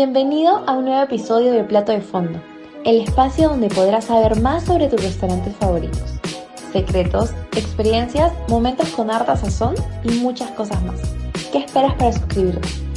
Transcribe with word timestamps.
Bienvenido 0.00 0.62
a 0.64 0.74
un 0.74 0.84
nuevo 0.84 1.02
episodio 1.02 1.50
de 1.50 1.64
Plato 1.64 1.90
de 1.90 2.00
Fondo, 2.00 2.40
el 2.84 3.00
espacio 3.00 3.48
donde 3.48 3.68
podrás 3.68 4.04
saber 4.04 4.40
más 4.40 4.62
sobre 4.62 4.86
tus 4.86 5.02
restaurantes 5.02 5.56
favoritos, 5.56 6.20
secretos, 6.72 7.30
experiencias, 7.56 8.32
momentos 8.48 8.90
con 8.90 9.10
harta 9.10 9.36
sazón 9.36 9.74
y 10.04 10.10
muchas 10.20 10.52
cosas 10.52 10.80
más. 10.84 11.00
¿Qué 11.50 11.58
esperas 11.58 11.94
para 11.94 12.12
suscribirte? 12.12 12.87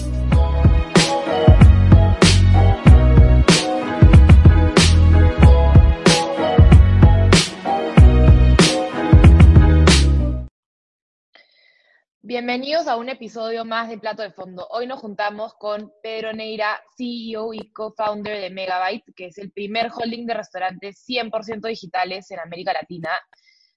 Bienvenidos 12.32 12.88
a 12.88 12.96
un 12.96 13.10
episodio 13.10 13.66
más 13.66 13.90
de 13.90 13.98
Plato 13.98 14.22
de 14.22 14.32
Fondo. 14.32 14.66
Hoy 14.70 14.88
nos 14.88 15.02
juntamos 15.02 15.54
con 15.56 15.92
Pedro 16.02 16.32
Neira, 16.32 16.82
CEO 16.96 17.54
y 17.54 17.74
co-founder 17.74 18.40
de 18.40 18.50
Megabyte, 18.50 19.14
que 19.14 19.26
es 19.26 19.38
el 19.38 19.52
primer 19.52 19.92
holding 19.94 20.26
de 20.26 20.36
restaurantes 20.36 21.04
100% 21.06 21.68
digitales 21.68 22.32
en 22.32 22.40
América 22.40 22.72
Latina. 22.72 23.10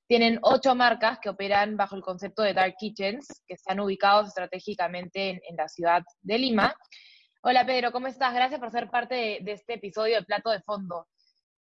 Tienen 0.07 0.39
ocho 0.43 0.77
marcas 0.77 1.19
que 1.21 1.31
operan 1.31 1.77
bajo 1.77 1.97
el 1.97 2.03
concepto 2.03 2.43
de 2.43 2.55
Dark 2.55 2.77
Kitchens, 2.79 3.27
que 3.45 3.55
están 3.55 3.81
ubicados 3.81 4.29
estratégicamente 4.29 5.31
en, 5.31 5.57
la 5.57 5.67
ciudad 5.67 6.05
de 6.23 6.39
Lima. 6.39 6.77
Hola 7.43 7.67
Pedro, 7.67 7.91
¿cómo 7.91 8.07
estás? 8.07 8.33
Gracias 8.35 8.61
por 8.61 8.71
ser 8.71 8.89
parte 8.89 9.17
de, 9.17 9.39
de 9.43 9.51
este 9.51 9.75
episodio 9.75 10.15
de 10.15 10.23
Plato 10.23 10.51
de 10.51 10.61
Fondo. 10.61 11.09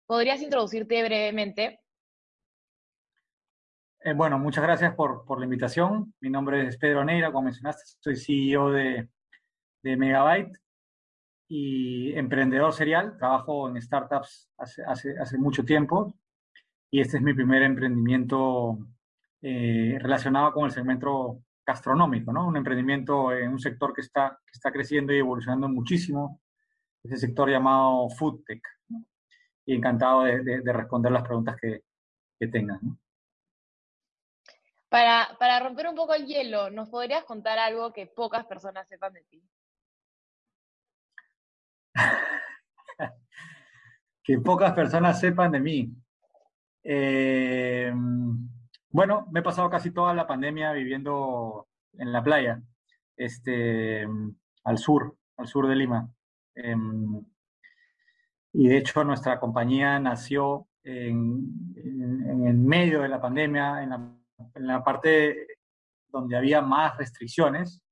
¿Podrías 0.05 0.43
introducirte 0.43 1.03
brevemente? 1.03 1.81
Eh, 4.05 4.15
bueno, 4.15 4.39
muchas 4.39 4.65
gracias 4.65 4.95
por, 4.95 5.25
por, 5.25 5.39
la 5.39 5.45
invitación. 5.45 6.13
Mi 6.21 6.29
nombre 6.29 6.67
es 6.67 6.77
Pedro 6.77 7.05
Neira, 7.05 7.31
como 7.31 7.45
mencionaste, 7.45 7.85
soy 8.01 8.17
CEO 8.17 8.71
de, 8.71 9.09
de 9.83 9.97
Megabyte 9.97 10.59
y 11.49 12.13
emprendedor 12.15 12.73
serial. 12.73 13.17
Trabajo 13.17 13.69
en 13.69 13.81
startups 13.81 14.51
hace, 14.59 14.83
hace, 14.85 15.19
hace 15.21 15.39
mucho 15.39 15.65
tiempo 15.65 16.15
y 16.91 17.01
este 17.01 17.19
es 17.19 17.23
mi 17.23 17.33
primer 17.33 17.63
emprendimiento 17.63 18.79
eh, 19.41 19.99
relacionado 20.01 20.53
con 20.53 20.65
el 20.65 20.73
segmento 20.73 21.43
gastronómico, 21.65 22.33
¿no? 22.33 22.49
Un 22.49 22.57
emprendimiento 22.57 23.33
en 23.33 23.51
un 23.51 23.59
sector 23.61 23.95
que 23.95 24.01
está, 24.01 24.39
que 24.45 24.53
está 24.53 24.73
creciendo 24.73 25.13
y 25.13 25.19
evolucionando 25.19 25.69
muchísimo, 25.69 26.41
es 27.05 27.13
el 27.13 27.19
sector 27.19 27.49
llamado 27.51 28.09
Food 28.11 28.43
Tech. 28.47 28.63
Y 29.65 29.77
encantado 29.77 30.25
de, 30.25 30.43
de, 30.43 30.61
de, 30.61 30.73
responder 30.73 31.13
las 31.13 31.23
preguntas 31.23 31.57
que, 31.61 31.83
que 32.39 32.49
tengan. 32.49 32.81
¿no? 32.83 32.99
Para, 34.93 35.37
para 35.39 35.59
romper 35.59 35.89
un 35.89 35.95
poco 35.95 36.13
el 36.13 36.27
hielo, 36.27 36.69
¿nos 36.69 36.91
podrías 36.91 37.25
contar 37.25 37.59
algo 37.59 37.95
que 37.95 38.07
pocas 38.07 38.45
personas 38.45 38.87
sepan 38.87 39.15
de 39.15 39.23
ti? 39.23 39.43
que 44.23 44.39
pocas 44.41 44.75
personas 44.75 45.19
sepan 45.19 45.53
de 45.53 45.61
mí. 45.61 45.91
Eh, 46.85 47.91
bueno, 48.91 49.27
me 49.31 49.41
he 49.41 49.43
pasado 49.43 49.71
casi 49.71 49.93
toda 49.93 50.13
la 50.13 50.27
pandemia 50.27 50.75
viviendo 50.75 51.69
en 51.95 52.13
la 52.13 52.23
playa, 52.23 52.61
este, 53.17 54.07
al 54.65 54.77
sur, 54.77 55.17
al 55.39 55.47
sur 55.47 55.69
de 55.69 55.77
Lima. 55.77 56.13
Eh, 56.55 56.77
y 58.53 58.69
de 58.69 58.77
hecho 58.77 59.05
nuestra 59.05 59.41
compañía 59.41 59.99
nació 59.99 60.69
en, 60.85 61.73
en, 61.77 62.29
en 62.29 62.47
el 62.47 62.59
medio 62.59 63.01
de 63.01 63.09
la 63.09 63.23
pandemia, 63.23 63.83
en 63.83 63.89
la 63.89 64.22
en 64.55 64.67
la 64.67 64.83
parte 64.83 65.47
donde 66.09 66.37
había 66.37 66.61
más 66.61 66.97
restricciones, 66.97 67.83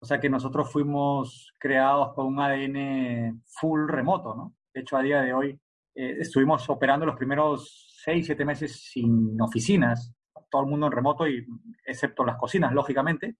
o 0.00 0.06
sea 0.06 0.20
que 0.20 0.30
nosotros 0.30 0.70
fuimos 0.70 1.52
creados 1.58 2.14
con 2.14 2.26
un 2.26 2.40
ADN 2.40 3.42
full 3.46 3.88
remoto, 3.88 4.34
¿no? 4.34 4.54
De 4.72 4.82
hecho, 4.82 4.96
a 4.96 5.02
día 5.02 5.22
de 5.22 5.32
hoy 5.32 5.60
eh, 5.94 6.16
estuvimos 6.20 6.68
operando 6.68 7.06
los 7.06 7.16
primeros 7.16 8.00
seis, 8.04 8.26
siete 8.26 8.44
meses 8.44 8.90
sin 8.92 9.40
oficinas, 9.40 10.14
todo 10.50 10.62
el 10.62 10.68
mundo 10.68 10.86
en 10.86 10.92
remoto, 10.92 11.26
y, 11.26 11.44
excepto 11.84 12.24
las 12.24 12.36
cocinas, 12.36 12.72
lógicamente. 12.72 13.36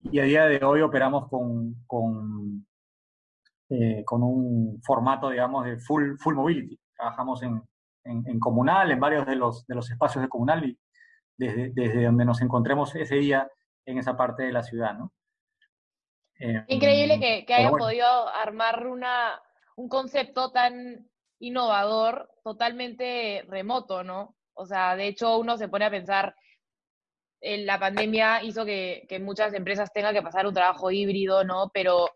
Y 0.00 0.18
a 0.18 0.24
día 0.24 0.46
de 0.46 0.64
hoy 0.64 0.80
operamos 0.80 1.28
con, 1.28 1.84
con, 1.86 2.66
eh, 3.68 4.02
con 4.04 4.22
un 4.22 4.80
formato, 4.82 5.30
digamos, 5.30 5.66
de 5.66 5.78
full, 5.78 6.16
full 6.18 6.34
mobility. 6.34 6.78
Trabajamos 6.96 7.42
en, 7.42 7.62
en, 8.04 8.26
en, 8.26 8.40
comunal, 8.40 8.90
en 8.90 9.00
varios 9.00 9.26
de 9.26 9.36
los, 9.36 9.66
de 9.66 9.74
los 9.74 9.90
espacios 9.90 10.22
de 10.22 10.28
comunal 10.28 10.64
y, 10.64 10.78
desde, 11.36 11.70
desde 11.72 12.04
donde 12.04 12.24
nos 12.24 12.40
encontremos 12.42 12.94
ese 12.94 13.16
día 13.16 13.50
en 13.84 13.98
esa 13.98 14.16
parte 14.16 14.44
de 14.44 14.52
la 14.52 14.62
ciudad, 14.62 14.94
¿no? 14.94 15.12
Eh, 16.38 16.64
Increíble 16.68 17.18
que, 17.18 17.46
que 17.46 17.54
hayan 17.54 17.70
bueno. 17.70 17.86
podido 17.86 18.28
armar 18.28 18.86
una, 18.86 19.40
un 19.76 19.88
concepto 19.88 20.50
tan 20.52 21.08
innovador, 21.38 22.30
totalmente 22.42 23.44
remoto, 23.48 24.02
¿no? 24.02 24.36
O 24.54 24.66
sea, 24.66 24.96
de 24.96 25.06
hecho 25.08 25.38
uno 25.38 25.56
se 25.56 25.68
pone 25.68 25.84
a 25.84 25.90
pensar, 25.90 26.34
en 27.40 27.66
la 27.66 27.78
pandemia 27.78 28.42
hizo 28.42 28.64
que, 28.64 29.04
que, 29.08 29.18
muchas 29.18 29.52
empresas 29.54 29.92
tengan 29.92 30.14
que 30.14 30.22
pasar 30.22 30.46
un 30.46 30.54
trabajo 30.54 30.90
híbrido, 30.90 31.44
¿no? 31.44 31.70
Pero 31.72 32.08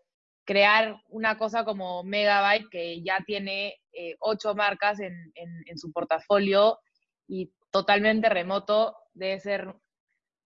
crear 0.43 0.99
una 1.09 1.37
cosa 1.37 1.63
como 1.63 2.03
Megabyte, 2.03 2.67
que 2.69 3.01
ya 3.03 3.19
tiene 3.25 3.75
eh, 3.93 4.15
ocho 4.19 4.55
marcas 4.55 4.99
en, 4.99 5.13
en, 5.35 5.63
en, 5.67 5.77
su 5.77 5.91
portafolio 5.91 6.79
y 7.27 7.51
totalmente 7.71 8.29
remoto, 8.29 8.95
debe 9.13 9.39
ser... 9.39 9.75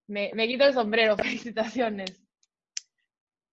Me, 0.07 0.31
me 0.33 0.47
quito 0.47 0.65
el 0.65 0.73
sombrero, 0.73 1.17
felicitaciones. 1.17 2.21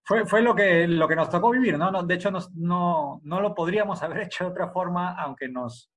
Fue, 0.04 0.26
fue 0.26 0.42
lo, 0.42 0.54
que, 0.54 0.86
lo 0.86 1.08
que 1.08 1.16
nos 1.16 1.30
tocó 1.30 1.50
vivir, 1.50 1.78
¿no? 1.78 1.90
no 1.90 2.02
de 2.02 2.14
hecho, 2.14 2.30
nos, 2.30 2.52
no, 2.52 3.20
no 3.24 3.40
lo 3.40 3.54
podríamos 3.54 4.02
haber 4.02 4.22
hecho 4.22 4.44
de 4.44 4.50
otra 4.50 4.70
forma, 4.70 5.14
aunque 5.20 5.48
nos 5.48 5.92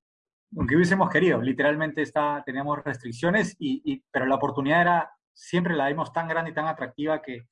aunque 0.57 0.75
hubiésemos 0.75 1.09
querido. 1.09 1.41
Literalmente 1.41 2.01
está, 2.01 2.41
teníamos 2.45 2.83
restricciones, 2.83 3.55
y, 3.59 3.81
y, 3.83 4.03
pero 4.11 4.25
la 4.25 4.35
oportunidad 4.35 4.81
era, 4.81 5.11
siempre 5.33 5.75
la 5.75 5.87
vimos 5.87 6.13
tan 6.13 6.27
grande 6.27 6.51
y 6.51 6.53
tan 6.53 6.67
atractiva 6.67 7.21
que, 7.21 7.47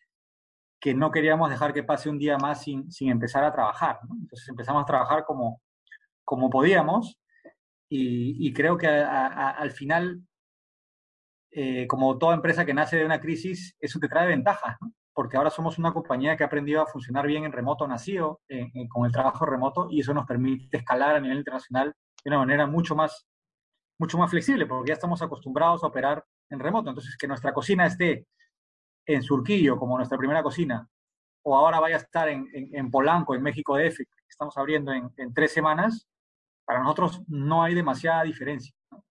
que 0.79 0.93
no 0.93 1.11
queríamos 1.11 1.49
dejar 1.49 1.73
que 1.73 1.83
pase 1.83 2.09
un 2.09 2.17
día 2.17 2.37
más 2.37 2.63
sin, 2.63 2.91
sin 2.91 3.09
empezar 3.09 3.43
a 3.43 3.51
trabajar. 3.51 3.99
¿no? 4.07 4.15
Entonces 4.15 4.47
empezamos 4.47 4.83
a 4.83 4.85
trabajar 4.85 5.25
como, 5.25 5.61
como 6.23 6.49
podíamos 6.49 7.17
y, 7.95 8.47
y 8.47 8.53
creo 8.53 8.77
que 8.77 8.87
al 8.87 9.71
final 9.71 10.23
eh, 11.55 11.85
como 11.85 12.17
toda 12.17 12.33
empresa 12.33 12.65
que 12.65 12.73
nace 12.73 12.97
de 12.97 13.05
una 13.05 13.21
crisis, 13.21 13.75
eso 13.79 13.99
te 13.99 14.07
trae 14.07 14.27
ventajas, 14.27 14.75
¿no? 14.81 14.91
porque 15.13 15.37
ahora 15.37 15.51
somos 15.51 15.77
una 15.77 15.93
compañía 15.93 16.35
que 16.35 16.43
ha 16.43 16.47
aprendido 16.47 16.81
a 16.81 16.87
funcionar 16.87 17.27
bien 17.27 17.43
en 17.43 17.51
remoto 17.51 17.87
nacido, 17.87 18.41
eh, 18.49 18.71
con 18.89 19.05
el 19.05 19.11
trabajo 19.11 19.45
remoto, 19.45 19.87
y 19.91 19.99
eso 19.99 20.11
nos 20.15 20.25
permite 20.25 20.77
escalar 20.77 21.15
a 21.15 21.19
nivel 21.19 21.37
internacional 21.37 21.93
de 22.23 22.29
una 22.31 22.39
manera 22.39 22.65
mucho 22.65 22.95
más, 22.95 23.27
mucho 23.99 24.17
más 24.17 24.31
flexible, 24.31 24.65
porque 24.65 24.89
ya 24.89 24.95
estamos 24.95 25.21
acostumbrados 25.21 25.83
a 25.83 25.87
operar 25.87 26.25
en 26.49 26.59
remoto. 26.59 26.89
Entonces, 26.89 27.15
que 27.15 27.27
nuestra 27.27 27.53
cocina 27.53 27.85
esté 27.85 28.25
en 29.05 29.21
Surquillo, 29.21 29.77
como 29.77 29.97
nuestra 29.97 30.17
primera 30.17 30.41
cocina, 30.41 30.89
o 31.43 31.55
ahora 31.55 31.79
vaya 31.79 31.97
a 31.97 31.99
estar 31.99 32.27
en, 32.29 32.47
en, 32.51 32.69
en 32.73 32.89
Polanco, 32.89 33.35
en 33.35 33.43
México 33.43 33.77
DF, 33.77 33.97
que 33.97 34.07
estamos 34.27 34.57
abriendo 34.57 34.91
en, 34.91 35.11
en, 35.17 35.31
tres 35.31 35.51
semanas, 35.51 36.07
para 36.65 36.79
nosotros 36.79 37.21
no 37.27 37.63
hay 37.63 37.75
demasiada 37.75 38.23
diferencia. 38.23 38.73
¿no? 38.91 39.03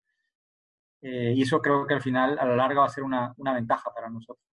Eh, 1.02 1.34
y 1.34 1.42
eso 1.42 1.60
creo 1.60 1.86
que 1.86 1.94
al 1.94 2.02
final, 2.02 2.38
a 2.38 2.44
la 2.44 2.56
larga, 2.56 2.80
va 2.80 2.86
a 2.86 2.90
ser 2.90 3.02
una, 3.02 3.34
una, 3.36 3.52
ventaja 3.52 3.92
para 3.92 4.08
nosotros. 4.08 4.46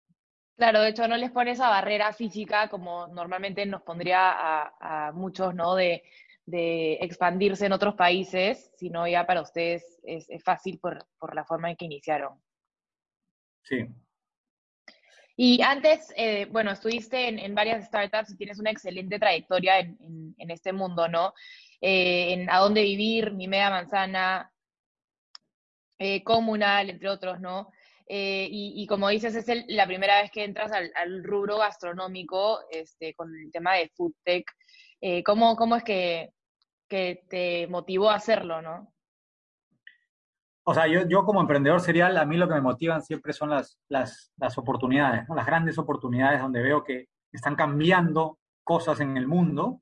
Claro, 0.55 0.81
de 0.81 0.89
hecho 0.89 1.07
no 1.07 1.17
les 1.17 1.29
pone 1.29 1.51
esa 1.51 1.69
barrera 1.69 2.13
física 2.13 2.69
como 2.69 3.07
normalmente 3.07 3.65
nos 3.65 3.83
pondría 3.83 4.31
a, 4.31 5.07
a 5.07 5.11
muchos, 5.11 5.53
¿no? 5.53 5.75
De, 5.75 6.03
de, 6.45 6.93
expandirse 7.01 7.65
en 7.65 7.73
otros 7.73 7.95
países, 7.95 8.71
sino 8.77 9.05
ya 9.07 9.27
para 9.27 9.41
ustedes 9.41 9.99
es, 10.03 10.29
es 10.29 10.43
fácil 10.43 10.79
por, 10.79 11.05
por, 11.19 11.35
la 11.35 11.43
forma 11.43 11.69
en 11.69 11.75
que 11.75 11.85
iniciaron. 11.85 12.41
Sí. 13.63 13.85
Y 15.35 15.61
antes, 15.61 16.11
eh, 16.15 16.47
bueno, 16.49 16.71
estuviste 16.71 17.27
en, 17.27 17.37
en, 17.37 17.53
varias 17.53 17.85
startups 17.85 18.31
y 18.31 18.37
tienes 18.37 18.57
una 18.57 18.71
excelente 18.71 19.19
trayectoria 19.19 19.79
en, 19.79 19.97
en, 19.99 20.35
en 20.37 20.49
este 20.49 20.71
mundo, 20.71 21.07
¿no? 21.07 21.33
Eh, 21.81 22.33
en 22.33 22.49
A 22.49 22.59
Dónde 22.59 22.81
Vivir, 22.81 23.33
Mi 23.33 23.47
Media 23.47 23.69
Manzana, 23.69 24.51
eh, 25.99 26.23
comunal, 26.23 26.89
entre 26.89 27.09
otros, 27.09 27.39
¿no? 27.39 27.71
Eh, 28.09 28.47
y, 28.49 28.87
como 28.87 29.09
dices, 29.09 29.35
es 29.35 29.65
la 29.67 29.85
primera 29.85 30.21
vez 30.21 30.31
que 30.31 30.45
entras 30.45 30.71
al, 30.71 31.23
rubro 31.23 31.57
gastronómico 31.57 32.59
este, 32.71 33.13
con 33.13 33.35
el 33.35 33.51
tema 33.51 33.73
de 33.73 33.91
food 33.95 34.13
tech. 34.23 34.45
¿cómo, 35.25 35.55
¿Cómo 35.55 35.75
es 35.75 35.83
que, 35.83 36.31
que 36.87 37.23
te 37.29 37.67
motivó 37.67 38.09
a 38.09 38.15
hacerlo, 38.15 38.61
no? 38.61 38.93
O 40.63 40.73
sea, 40.73 40.87
yo, 40.87 41.07
yo 41.07 41.25
como 41.25 41.41
emprendedor 41.41 41.81
serial, 41.81 42.17
a 42.17 42.25
mí 42.25 42.37
lo 42.37 42.47
que 42.47 42.55
me 42.55 42.61
motivan 42.61 43.01
siempre 43.01 43.33
son 43.33 43.49
las, 43.49 43.79
las, 43.89 44.33
las 44.37 44.57
oportunidades, 44.57 45.27
¿no? 45.27 45.35
las 45.35 45.45
grandes 45.45 45.77
oportunidades 45.77 46.41
donde 46.41 46.61
veo 46.61 46.83
que 46.83 47.07
están 47.31 47.55
cambiando 47.55 48.39
cosas 48.63 48.99
en 48.99 49.15
el 49.15 49.27
mundo 49.27 49.81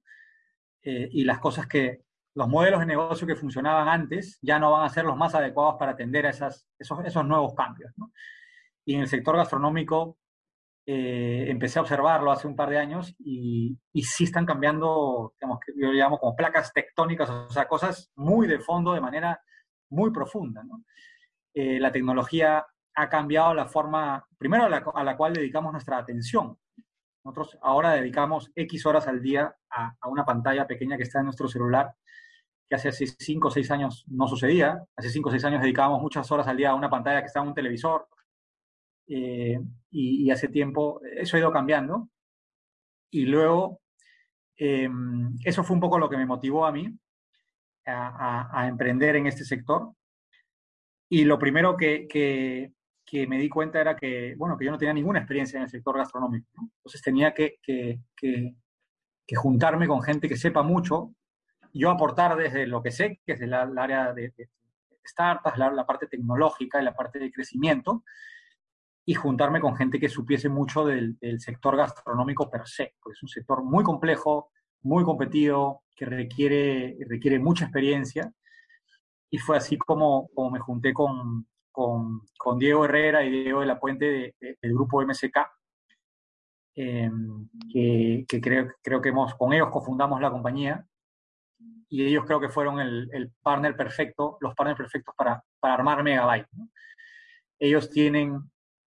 eh, 0.85 1.09
y 1.11 1.23
las 1.23 1.39
cosas 1.39 1.67
que, 1.67 2.05
los 2.35 2.47
modelos 2.47 2.81
de 2.81 2.85
negocio 2.85 3.25
que 3.25 3.35
funcionaban 3.35 3.87
antes 3.87 4.37
ya 4.41 4.59
no 4.59 4.71
van 4.71 4.83
a 4.83 4.89
ser 4.89 5.05
los 5.05 5.15
más 5.15 5.33
adecuados 5.33 5.75
para 5.79 5.93
atender 5.93 6.25
a 6.25 6.29
esas, 6.29 6.67
esos, 6.77 7.03
esos 7.05 7.25
nuevos 7.25 7.53
cambios. 7.55 7.93
Y 8.85 8.95
en 8.95 9.01
el 9.01 9.07
sector 9.07 9.37
gastronómico 9.37 10.17
eh, 10.85 11.45
empecé 11.47 11.79
a 11.79 11.81
observarlo 11.81 12.31
hace 12.31 12.47
un 12.47 12.55
par 12.55 12.69
de 12.69 12.77
años 12.77 13.15
y, 13.19 13.79
y 13.93 14.03
sí 14.03 14.25
están 14.25 14.45
cambiando, 14.45 15.33
digamos, 15.39 15.59
que 15.65 15.73
yo 15.75 15.91
llamo 15.91 16.19
como 16.19 16.35
placas 16.35 16.73
tectónicas, 16.73 17.29
o 17.29 17.49
sea, 17.49 17.67
cosas 17.67 18.11
muy 18.15 18.47
de 18.47 18.59
fondo 18.59 18.93
de 18.93 19.01
manera 19.01 19.41
muy 19.89 20.11
profunda. 20.11 20.61
Eh, 21.53 21.79
la 21.79 21.91
tecnología 21.91 22.65
ha 22.95 23.09
cambiado 23.09 23.53
la 23.53 23.65
forma, 23.65 24.25
primero 24.37 24.65
a 24.65 24.69
la, 24.69 24.83
a 24.93 25.03
la, 25.03 25.15
cual 25.15 25.33
dedicamos 25.33 25.71
nuestra 25.71 25.97
atención. 25.97 26.57
Nosotros 27.25 27.57
ahora 27.63 27.93
dedicamos 27.93 28.51
X 28.53 28.85
horas 28.85 29.07
al 29.07 29.19
día 29.19 29.55
a, 29.71 29.97
una 30.07 30.23
pantalla 30.23 30.67
pequeña 30.67 30.95
que 30.95 31.03
está 31.03 31.19
en 31.19 31.25
nuestro 31.25 31.47
celular, 31.47 31.95
que 32.69 32.75
hace 32.75 32.91
5 32.91 33.47
o 33.47 33.51
6 33.51 33.71
años 33.71 34.05
no 34.07 34.27
sucedía. 34.27 34.85
Hace 34.95 35.09
5 35.09 35.29
o 35.29 35.31
6 35.31 35.43
años 35.45 35.61
dedicábamos 35.61 36.03
muchas 36.03 36.31
horas 36.31 36.47
al 36.47 36.55
día 36.55 36.69
a 36.69 36.75
una 36.75 36.89
pantalla 36.89 37.21
que 37.21 37.25
está 37.25 37.41
en 37.41 37.47
un 37.47 37.55
televisor. 37.55 38.07
Eh, 39.07 39.59
y, 39.89 40.29
hace 40.29 40.49
tiempo 40.49 41.01
eso 41.03 41.35
ha 41.35 41.39
ido 41.39 41.51
cambiando. 41.51 42.09
Y 43.09 43.25
luego, 43.25 43.81
eh, 44.55 44.87
eso 45.43 45.63
fue 45.63 45.73
un 45.73 45.81
poco 45.81 45.97
lo 45.97 46.09
que 46.09 46.17
me 46.17 46.27
motivó 46.27 46.67
a 46.67 46.71
mí 46.71 46.95
a, 47.87 48.67
emprender 48.67 49.15
en 49.15 49.25
este 49.25 49.45
sector. 49.45 49.93
Y 51.09 51.23
lo 51.23 51.39
primero 51.39 51.75
que, 51.75 52.71
que, 53.05 53.27
me 53.27 53.37
di 53.37 53.49
cuenta 53.49 53.79
era 53.79 53.95
que, 53.95 54.35
bueno, 54.37 54.57
que 54.57 54.65
yo 54.65 54.71
no 54.71 54.77
tenía 54.77 54.93
ninguna 54.93 55.19
experiencia 55.19 55.57
en 55.57 55.63
el 55.63 55.69
sector 55.69 55.97
gastronómico. 55.97 56.47
¿no? 56.55 56.69
Entonces 56.77 57.01
tenía 57.01 57.33
que, 57.33 57.57
que, 57.61 57.99
que, 58.15 58.55
juntarme 59.35 59.87
con 59.87 60.01
gente 60.01 60.27
que 60.27 60.37
sepa 60.37 60.63
mucho, 60.63 61.13
yo 61.73 61.89
aportar 61.89 62.35
desde 62.35 62.67
lo 62.67 62.81
que 62.81 62.91
sé, 62.91 63.21
que 63.25 63.33
es 63.33 63.41
el 63.41 63.53
área 63.53 64.13
de, 64.13 64.33
de 64.37 64.49
startups, 65.05 65.57
la, 65.57 65.71
la, 65.71 65.85
parte 65.85 66.07
tecnológica 66.07 66.81
y 66.81 66.85
la 66.85 66.95
parte 66.95 67.19
de 67.19 67.31
crecimiento, 67.31 68.03
y 69.05 69.13
juntarme 69.13 69.59
con 69.59 69.75
gente 69.75 69.99
que 69.99 70.09
supiese 70.09 70.49
mucho 70.49 70.85
del, 70.85 71.17
del 71.19 71.39
sector 71.39 71.75
gastronómico 71.75 72.49
per 72.49 72.67
se, 72.67 72.95
porque 72.99 73.15
es 73.15 73.23
un 73.23 73.29
sector 73.29 73.63
muy 73.63 73.83
complejo, 73.83 74.51
muy 74.81 75.03
competido, 75.03 75.83
que 75.95 76.05
requiere, 76.05 76.97
requiere 77.07 77.39
mucha 77.39 77.65
experiencia 77.65 78.31
y 79.29 79.37
fue 79.37 79.57
así 79.57 79.77
como, 79.77 80.29
como 80.33 80.51
me 80.51 80.59
junté 80.59 80.93
con, 80.93 81.47
con, 81.75 82.57
Diego 82.57 82.85
Herrera 82.85 83.23
y 83.23 83.29
Diego 83.29 83.59
de 83.59 83.65
la 83.65 83.79
Puente 83.79 84.05
de, 84.05 84.35
de, 84.39 84.57
del 84.61 84.73
grupo 84.73 85.01
MSK, 85.05 85.37
eh, 86.77 87.09
que, 87.71 88.41
creo, 88.41 88.73
creo 88.81 89.01
que 89.01 89.09
hemos, 89.09 89.35
con 89.35 89.53
ellos 89.53 89.69
cofundamos 89.69 90.19
la 90.19 90.31
compañía 90.31 90.85
y 91.87 92.05
ellos 92.05 92.25
creo 92.25 92.39
que 92.39 92.49
fueron 92.49 92.79
el, 92.79 93.31
partner 93.41 93.75
perfecto, 93.75 94.37
los 94.41 94.53
partners 94.55 94.77
perfectos 94.77 95.15
para, 95.17 95.41
para 95.59 95.75
armar 95.75 96.03
Megabyte. 96.03 96.47
Ellos 97.59 97.89
tienen 97.89 98.39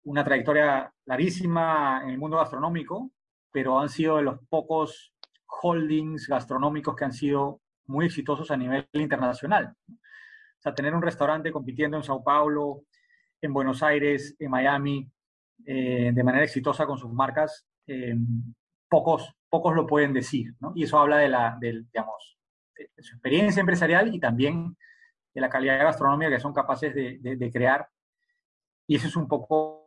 una 0.03 0.23
trayectoria 0.23 0.93
larguísima 1.05 2.01
en 2.03 2.09
el 2.09 2.17
mundo 2.17 2.37
gastronómico, 2.37 3.11
pero 3.51 3.79
han 3.79 3.89
sido 3.89 4.17
de 4.17 4.23
los 4.23 4.39
pocos 4.47 5.13
holdings 5.45 6.27
gastronómicos 6.27 6.95
que 6.95 7.05
han 7.05 7.13
sido 7.13 7.61
muy 7.87 8.05
exitosos 8.05 8.51
a 8.51 8.57
nivel 8.57 8.87
internacional. 8.93 9.73
O 10.59 10.61
sea, 10.61 10.75
tener 10.75 10.93
un 10.93 11.01
restaurante 11.01 11.51
compitiendo 11.51 11.97
en 11.97 12.03
Sao 12.03 12.23
Paulo, 12.23 12.83
en 13.41 13.53
Buenos 13.53 13.81
Aires, 13.81 14.35
en 14.37 14.51
Miami, 14.51 15.09
eh, 15.65 16.11
de 16.13 16.23
manera 16.23 16.43
exitosa 16.43 16.85
con 16.85 16.97
sus 16.97 17.11
marcas, 17.13 17.65
eh, 17.87 18.15
pocos, 18.89 19.33
pocos 19.49 19.73
lo 19.73 19.87
pueden 19.87 20.13
decir. 20.13 20.53
Y 20.75 20.83
eso 20.83 20.99
habla 20.99 21.17
de, 21.17 21.29
la, 21.29 21.57
de, 21.59 21.85
su 22.99 23.15
experiencia 23.15 23.61
empresarial 23.61 24.13
y 24.13 24.19
también 24.19 24.75
de 25.33 25.41
la 25.41 25.49
calidad 25.49 25.77
de 25.77 25.85
gastronomía 25.85 26.29
que 26.29 26.39
son 26.39 26.53
capaces 26.53 26.93
de 26.93 27.51
crear. 27.53 27.87
Y 28.85 28.95
eso 28.95 29.07
es 29.07 29.15
un 29.15 29.27
poco 29.27 29.79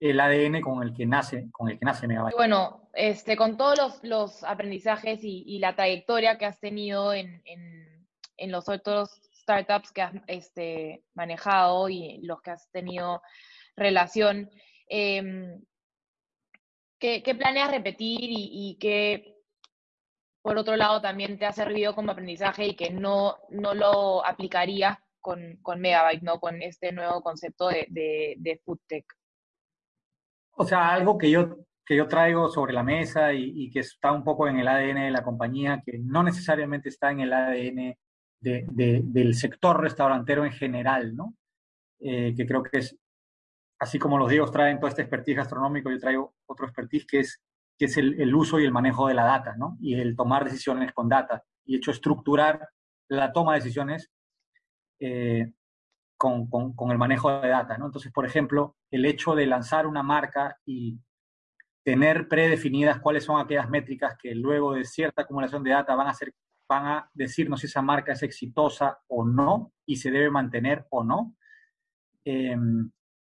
el 0.00 0.20
ADN 0.20 0.60
con 0.60 0.82
el 0.82 0.94
que 0.94 1.06
nace, 1.06 1.48
con 1.50 1.68
el 1.68 1.78
que 1.78 1.84
nace 1.84 2.06
Megabyte. 2.06 2.36
Bueno, 2.36 2.88
este, 2.94 3.36
con 3.36 3.56
todos 3.56 3.76
los, 3.76 4.04
los 4.04 4.44
aprendizajes 4.44 5.20
y, 5.22 5.58
la 5.58 5.74
trayectoria 5.74 6.38
que 6.38 6.46
has 6.46 6.60
tenido 6.60 7.12
en, 7.12 7.42
en, 7.44 8.52
los 8.52 8.68
otros 8.68 9.20
startups 9.32 9.90
que 9.92 10.02
has 10.02 10.14
este, 10.28 11.02
manejado 11.14 11.88
y 11.88 12.20
los 12.22 12.40
que 12.40 12.52
has 12.52 12.70
tenido 12.70 13.22
relación, 13.76 14.50
eh, 14.88 15.58
¿qué, 17.00 17.22
¿qué, 17.22 17.34
planeas 17.34 17.70
repetir 17.70 18.20
y, 18.22 18.78
qué, 18.80 19.34
por 20.42 20.56
otro 20.56 20.76
lado, 20.76 21.00
también 21.00 21.38
te 21.38 21.46
ha 21.46 21.52
servido 21.52 21.94
como 21.94 22.12
aprendizaje 22.12 22.66
y 22.68 22.76
que 22.76 22.90
no, 22.90 23.36
no 23.50 23.74
lo 23.74 24.24
aplicarías 24.24 24.96
con, 25.20 25.56
con 25.62 25.80
Megabyte, 25.80 26.22
¿no? 26.22 26.38
Con 26.38 26.62
este 26.62 26.92
nuevo 26.92 27.20
concepto 27.20 27.68
de, 27.68 27.86
de, 27.90 28.36
de 28.38 28.58
food 28.64 28.78
tech? 28.86 29.17
O 30.60 30.64
sea, 30.64 30.92
algo 30.92 31.16
que 31.16 31.30
yo, 31.30 31.58
que 31.86 31.96
yo 31.96 32.08
traigo 32.08 32.48
sobre 32.48 32.72
la 32.72 32.82
mesa 32.82 33.32
y, 33.32 33.52
y, 33.54 33.70
que 33.70 33.78
está 33.78 34.10
un 34.10 34.24
poco 34.24 34.48
en 34.48 34.58
el 34.58 34.66
ADN 34.66 35.04
de 35.04 35.10
la 35.12 35.22
compañía, 35.22 35.80
que 35.86 35.98
no 35.98 36.24
necesariamente 36.24 36.88
está 36.88 37.12
en 37.12 37.20
el 37.20 37.32
ADN 37.32 37.96
de, 38.40 38.66
de, 38.68 39.02
del 39.04 39.34
sector 39.34 39.80
restaurantero 39.80 40.44
en 40.44 40.50
general, 40.50 41.14
¿no? 41.14 41.36
Eh, 42.00 42.34
que 42.36 42.44
creo 42.44 42.64
que 42.64 42.78
es, 42.78 42.96
así 43.78 44.00
como 44.00 44.18
los 44.18 44.30
Diegos 44.30 44.50
traen 44.50 44.80
todo 44.80 44.88
este 44.88 45.02
expertise 45.02 45.36
gastronómico, 45.36 45.90
yo 45.90 45.98
traigo 46.00 46.34
otro 46.46 46.66
expertise 46.66 47.06
que 47.06 47.20
es, 47.20 47.40
que 47.78 47.84
es 47.84 47.96
el, 47.96 48.20
el 48.20 48.34
uso 48.34 48.58
y 48.58 48.64
el 48.64 48.72
manejo 48.72 49.06
de 49.06 49.14
la 49.14 49.24
data, 49.24 49.54
¿no? 49.56 49.76
Y 49.80 49.94
el 49.94 50.16
tomar 50.16 50.44
decisiones 50.44 50.92
con 50.92 51.08
data. 51.08 51.44
Y 51.64 51.76
hecho 51.76 51.92
estructurar 51.92 52.68
la 53.08 53.32
toma 53.32 53.54
de 53.54 53.60
decisiones 53.60 54.10
eh, 54.98 55.52
con, 56.18 56.90
el 56.90 56.98
manejo 56.98 57.40
de 57.40 57.48
data. 57.48 57.78
¿no? 57.78 57.86
Entonces, 57.86 58.12
por 58.12 58.26
ejemplo, 58.26 58.76
el 58.90 59.06
hecho 59.06 59.34
de 59.34 59.46
lanzar 59.46 59.86
una 59.86 60.02
marca 60.02 60.58
y 60.66 60.98
tener 61.84 62.28
predefinidas 62.28 63.00
cuáles 63.00 63.24
son 63.24 63.40
aquellas 63.40 63.70
métricas 63.70 64.16
que 64.20 64.34
luego 64.34 64.74
de 64.74 64.84
cierta 64.84 65.22
acumulación 65.22 65.62
de 65.62 65.70
data 65.70 65.94
van 65.94 66.08
a, 66.08 66.14
ser, 66.14 66.34
van 66.68 66.86
a 66.86 67.10
decirnos 67.14 67.60
si 67.60 67.66
esa 67.66 67.80
marca 67.80 68.12
es 68.12 68.22
exitosa 68.22 68.98
o 69.06 69.24
no 69.24 69.72
y 69.86 69.96
se 69.96 70.10
debe 70.10 70.30
mantener 70.30 70.86
o 70.90 71.02
no, 71.04 71.36
eh, 72.24 72.56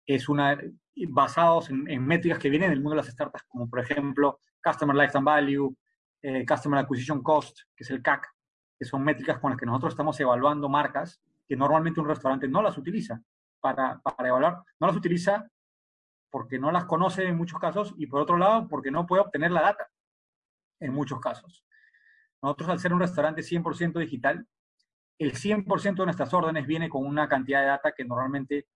es 0.06 0.28
una, 0.28 0.56
basados 1.08 1.70
en, 1.70 1.90
en, 1.90 2.06
métricas 2.06 2.38
que 2.38 2.50
vienen 2.50 2.70
del 2.70 2.81
mundo 2.81 2.90
de 2.90 2.96
las 2.98 3.08
startups, 3.08 3.44
como 3.48 3.69
por 3.69 3.81
ejemplo 3.81 4.38
Customer 4.62 4.94
Lifetime 4.94 5.25
Value, 5.25 5.76
eh, 6.22 6.44
Customer 6.46 6.78
Acquisition 6.81 7.22
Cost, 7.22 7.58
que 7.75 7.82
es 7.82 7.90
el 7.90 8.02
CAC, 8.02 8.28
que 8.78 8.84
son 8.84 9.02
métricas 9.02 9.38
con 9.38 9.50
las 9.50 9.58
que 9.58 9.66
nosotros 9.66 9.94
estamos 9.94 10.19
evaluando 10.20 10.69
marcas 10.69 11.20
que 11.46 11.56
normalmente 11.56 12.00
un 12.00 12.08
restaurante 12.08 12.49
no 12.49 12.62
las 12.62 12.76
utiliza 12.79 13.20
para, 13.61 14.00
para 14.00 14.29
evaluar. 14.29 14.62
No 14.81 14.87
las 14.87 14.96
utiliza 14.96 15.49
porque 16.31 16.58
no 16.58 16.72
las 16.72 16.84
conoce 16.86 17.27
en 17.27 17.36
muchos 17.36 17.58
casos 17.58 17.94
y 17.96 18.06
por 18.06 18.20
otro 18.20 18.36
lado 18.36 18.67
porque 18.69 18.91
no 18.91 19.06
puede 19.06 19.22
obtener 19.22 19.51
la 19.51 19.63
data 19.63 19.89
en 20.81 20.93
muchos 20.93 21.20
casos. 21.20 21.65
Nosotros 22.43 22.69
al 22.70 22.81
ser 22.81 22.93
un 22.93 23.01
restaurante 23.01 23.43
100% 23.43 24.01
digital, 24.01 24.46
el 25.19 25.32
100% 25.32 25.94
de 25.94 26.05
nuestras 26.05 26.34
órdenes 26.34 26.67
viene 26.67 26.89
con 26.89 27.06
una 27.06 27.29
cantidad 27.29 27.60
de 27.60 27.69
data 27.69 27.93
que 27.93 28.05
normalmente 28.05 28.67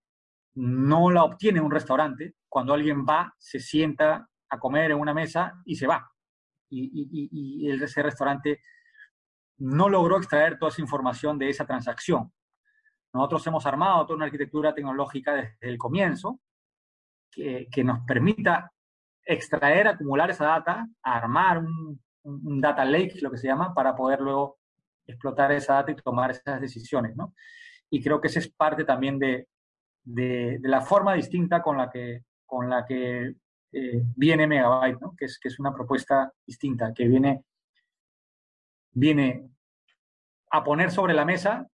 no 0.55 1.09
la 1.11 1.23
obtiene 1.23 1.61
un 1.61 1.71
restaurante 1.71 2.35
cuando 2.47 2.73
alguien 2.73 3.05
va, 3.05 3.33
se 3.37 3.59
sienta 3.59 4.27
a 4.49 4.59
comer 4.59 4.91
en 4.91 4.99
una 4.99 5.13
mesa 5.13 5.61
y 5.65 5.75
se 5.75 5.87
va. 5.87 6.11
Y, 6.69 6.85
y, 6.85 7.67
y, 7.67 7.71
ese 7.71 8.03
restaurante 8.03 8.61
no 9.57 9.89
logró 9.89 10.17
extraer 10.17 10.57
toda 10.57 10.69
esa 10.69 10.81
información 10.81 11.37
de 11.37 11.49
esa 11.49 11.65
transacción. 11.65 12.31
Nosotros 13.13 13.45
hemos 13.47 13.65
armado 13.65 14.05
toda 14.05 14.17
una 14.17 14.25
arquitectura 14.25 14.73
tecnológica 14.73 15.33
desde 15.33 15.57
el 15.61 15.77
comienzo 15.77 16.39
que, 17.31 17.83
nos 17.83 17.99
permita 18.05 18.71
extraer, 19.23 19.87
acumular 19.87 20.29
esa 20.29 20.45
data, 20.45 20.87
armar 21.01 21.63
un, 22.23 22.61
data 22.61 22.85
lake, 22.85 23.19
lo 23.21 23.31
que 23.31 23.37
se 23.37 23.47
llama, 23.47 23.73
para 23.73 23.95
poder 23.95 24.19
luego 24.19 24.59
explotar 25.07 25.51
esa 25.51 25.75
data 25.75 25.91
y 25.91 25.95
tomar 25.95 26.31
esas 26.31 26.61
decisiones, 26.61 27.15
¿no? 27.15 27.33
Y 27.89 28.03
creo 28.03 28.21
que 28.21 28.27
esa 28.27 28.39
es 28.39 28.49
parte 28.49 28.83
también 28.83 29.17
de, 29.17 29.47
la 30.61 30.81
forma 30.81 31.13
distinta 31.13 31.61
con 31.61 31.77
la 31.77 31.89
que, 31.89 32.23
con 32.45 32.69
la 32.69 32.85
que 32.85 33.35
eh, 33.71 34.03
viene 34.15 34.47
Megabyte, 34.47 34.99
¿no? 34.99 35.15
Que 35.15 35.25
es, 35.25 35.39
que 35.39 35.47
es 35.47 35.59
una 35.59 35.73
propuesta 35.73 36.31
distinta, 36.45 36.93
que 36.93 37.07
viene, 37.07 37.43
viene 38.91 39.49
a 40.51 40.63
poner 40.63 40.91
sobre 40.91 41.13
la 41.13 41.25
mesa 41.25 41.67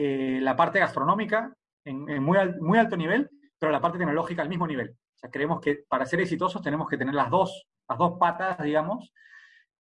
eh, 0.00 0.38
la 0.40 0.54
parte 0.54 0.78
gastronómica 0.78 1.52
en, 1.84 2.22
muy, 2.22 2.38
muy, 2.60 2.78
alto 2.78 2.96
nivel, 2.96 3.28
pero 3.58 3.72
la 3.72 3.80
parte 3.80 3.98
tecnológica 3.98 4.42
al 4.42 4.48
mismo 4.48 4.64
nivel. 4.64 4.90
O 4.90 5.18
sea, 5.18 5.28
creemos 5.28 5.60
que 5.60 5.80
para 5.88 6.06
ser 6.06 6.20
exitosos 6.20 6.62
tenemos 6.62 6.88
que 6.88 6.96
tener 6.96 7.16
las 7.16 7.28
dos, 7.28 7.66
las 7.88 7.98
dos 7.98 8.16
patas, 8.16 8.62
digamos, 8.62 9.12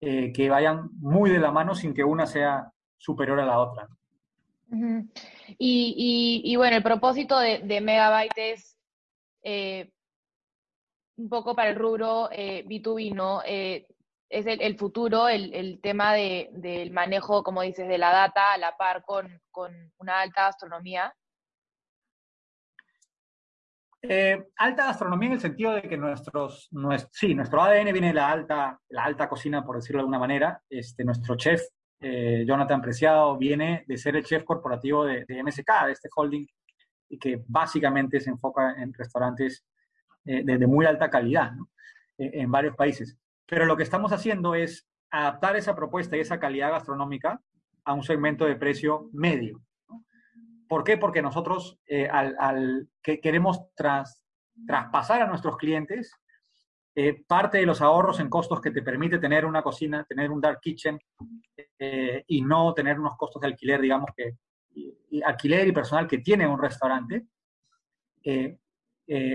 eh, 0.02 0.34
que 0.34 0.50
vayan 0.50 0.90
muy 1.00 1.30
de 1.30 1.40
la 1.40 1.54
mano 1.54 1.76
sin 1.76 1.94
que 1.94 2.04
una 2.04 2.26
sea 2.26 2.70
superior 2.98 3.40
a 3.40 3.46
la 3.46 3.60
otra. 3.60 3.88
Y, 5.58 6.56
bueno, 6.58 6.76
el 6.76 6.84
propósito 6.84 7.40
de, 7.40 7.60
de 7.60 7.80
Megabyte 7.80 8.38
es 8.38 8.78
eh, 9.44 9.92
un 11.16 11.30
poco 11.30 11.56
para 11.56 11.70
el 11.70 11.78
rubro 11.78 12.30
B2B, 12.30 13.14
¿no? 13.14 13.42
Es 14.32 14.46
el, 14.48 14.78
futuro, 14.78 15.28
el, 15.28 15.54
el 15.54 15.82
tema 15.82 16.14
de, 16.14 16.50
del 16.54 16.92
manejo, 16.92 17.44
como 17.44 17.62
dices, 17.62 17.88
de 17.88 17.98
la 17.98 18.12
data 18.12 18.54
a 18.54 18.58
la 18.58 18.78
par 18.78 19.04
con, 19.04 19.42
con 19.52 19.74
una 19.98 20.22
alta 20.22 20.48
astronomía? 20.48 21.14
Eh, 24.02 24.48
alta 24.56 24.86
gastronomía 24.86 25.28
en 25.28 25.34
el 25.34 25.40
sentido 25.42 25.74
de 25.74 25.82
que 25.84 25.98
nuestros, 25.98 26.70
sí, 27.12 27.36
nuestro 27.36 27.62
ADN 27.62 27.92
viene 27.92 28.08
de 28.08 28.14
la 28.14 28.32
alta, 28.32 28.80
la 28.90 29.04
alta 29.04 29.28
cocina, 29.28 29.66
por 29.66 29.76
decirlo 29.76 29.98
de 29.98 30.04
alguna 30.04 30.20
manera. 30.20 30.62
Este, 30.70 31.04
nuestro 31.04 31.36
chef, 31.36 31.62
eh, 32.00 32.46
Jonathan 32.48 32.82
Preciado, 32.82 33.38
viene 33.38 33.84
de 33.86 33.98
ser 33.98 34.16
el 34.16 34.24
chef 34.24 34.46
corporativo 34.46 35.04
de, 35.04 35.26
MSK, 35.44 35.86
de 35.88 35.92
este 35.92 36.10
holding, 36.16 36.48
y 37.10 37.20
que 37.20 37.44
básicamente 37.46 38.22
se 38.22 38.30
enfoca 38.30 38.82
en 38.82 38.94
restaurantes 38.94 39.66
eh, 40.24 40.42
de, 40.46 40.68
muy 40.68 40.86
alta 40.86 41.10
calidad 41.10 41.52
en 42.18 42.50
varios 42.50 42.76
países. 42.78 43.18
Pero 43.52 43.66
lo 43.66 43.76
que 43.76 43.84
estamos 43.84 44.14
haciendo 44.14 44.56
es 44.56 44.88
adaptar 45.10 45.58
esa 45.58 45.76
propuesta 45.76 46.16
y 46.16 46.22
esa 46.22 46.40
calidad 46.40 46.72
gastronómica 46.72 47.42
a 47.84 47.94
un 47.94 48.02
segmento 48.02 48.46
de 48.46 48.56
precio 48.56 49.10
medio. 49.12 49.62
¿Por 50.70 50.86
qué? 50.86 50.98
Porque 50.98 51.22
nosotros 51.22 51.78
eh, 51.86 52.08
al, 52.08 52.88
que 53.04 53.20
queremos 53.20 53.60
traspasar 53.76 55.22
a 55.22 55.28
nuestros 55.28 55.58
clientes 55.58 56.16
eh, 56.96 57.26
parte 57.28 57.58
de 57.58 57.66
los 57.66 57.82
ahorros 57.82 58.22
en 58.22 58.30
costos 58.30 58.62
que 58.62 58.72
te 58.72 58.84
permite 58.84 59.20
tener 59.20 59.46
una 59.46 59.62
cocina, 59.62 60.06
tener 60.06 60.32
un 60.32 60.40
dark 60.40 60.62
kitchen 60.62 60.98
eh, 61.78 62.24
y 62.28 62.42
no 62.44 62.74
tener 62.74 63.02
unos 63.02 63.18
costos 63.18 63.42
de 63.42 63.50
alquiler, 63.50 63.82
digamos 63.82 64.12
que 64.16 64.38
alquiler 65.26 65.68
y 65.68 65.74
personal 65.74 66.08
que 66.08 66.20
tiene 66.20 66.48
un 66.48 66.58
restaurante. 66.58 67.26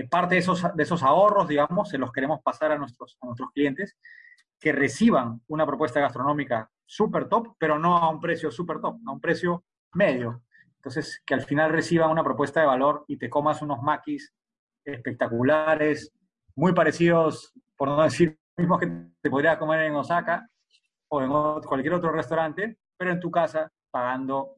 Parte 0.09 0.35
de 0.35 0.39
esos, 0.39 0.63
de 0.75 0.83
esos 0.83 1.03
ahorros, 1.03 1.47
digamos, 1.47 1.89
se 1.89 1.97
los 1.97 2.11
queremos 2.11 2.41
pasar 2.41 2.71
a 2.71 2.77
nuestros, 2.77 3.17
a 3.21 3.25
nuestros 3.27 3.51
clientes 3.51 3.97
que 4.59 4.71
reciban 4.71 5.41
una 5.47 5.65
propuesta 5.65 5.99
gastronómica 5.99 6.69
súper 6.85 7.27
top, 7.27 7.55
pero 7.59 7.77
no 7.77 7.97
a 7.97 8.09
un 8.09 8.19
precio 8.19 8.49
súper 8.49 8.79
top, 8.79 8.99
a 9.05 9.11
un 9.11 9.19
precio 9.19 9.63
medio. 9.93 10.41
Entonces, 10.77 11.21
que 11.25 11.33
al 11.33 11.41
final 11.41 11.71
reciban 11.71 12.09
una 12.09 12.23
propuesta 12.23 12.61
de 12.61 12.65
valor 12.65 13.03
y 13.07 13.17
te 13.17 13.29
comas 13.29 13.61
unos 13.61 13.81
maquis 13.81 14.33
espectaculares, 14.85 16.13
muy 16.55 16.73
parecidos, 16.73 17.53
por 17.75 17.89
no 17.89 18.01
decir 18.01 18.39
mismos 18.57 18.79
que 18.79 18.91
te 19.21 19.29
podrías 19.29 19.57
comer 19.57 19.81
en 19.81 19.95
Osaka 19.95 20.49
o 21.09 21.21
en 21.21 21.29
cualquier 21.61 21.93
otro 21.93 22.11
restaurante, 22.11 22.77
pero 22.97 23.11
en 23.11 23.19
tu 23.19 23.29
casa 23.29 23.71
pagando, 23.91 24.55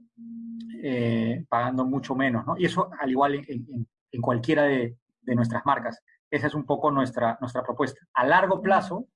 eh, 0.82 1.46
pagando 1.50 1.86
mucho 1.86 2.16
menos, 2.16 2.46
¿no? 2.46 2.56
Y 2.58 2.66
eso 2.66 2.90
al 3.00 3.10
igual 3.10 3.36
en, 3.36 3.46
en, 3.48 3.88
cualquiera 4.22 4.64
de, 4.64 4.98
de, 5.22 5.36
nuestras 5.36 5.66
marcas. 5.66 6.02
Esa 6.32 6.48
es 6.48 6.54
un 6.54 6.66
poco 6.66 6.92
nuestra, 6.92 7.38
nuestra 7.42 7.64
propuesta. 7.64 8.00
A 8.14 8.26
largo 8.26 8.62
plazo, 8.62 9.08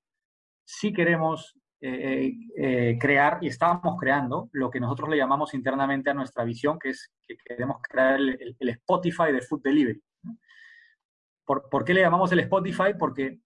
sí 0.66 0.94
queremos 0.94 1.58
eh, 1.86 2.32
eh, 2.56 2.98
crear 2.98 3.40
y 3.42 3.48
estábamos 3.48 4.00
creando 4.00 4.48
lo 4.54 4.70
que 4.72 4.80
nosotros 4.80 5.10
le 5.10 5.18
llamamos 5.18 5.54
internamente 5.54 6.10
a 6.10 6.14
nuestra 6.14 6.46
visión, 6.46 6.80
que 6.80 6.92
es 6.92 7.12
que 7.28 7.36
queremos 7.44 7.82
crear 7.82 8.22
el, 8.22 8.56
Spotify 8.58 9.34
de 9.34 9.42
Food 9.42 9.64
Delivery. 9.64 10.02
¿Por, 11.44 11.84
qué 11.84 11.94
le 11.94 12.00
llamamos 12.00 12.32
el 12.32 12.40
Spotify? 12.40 12.94
Porque, 12.98 13.42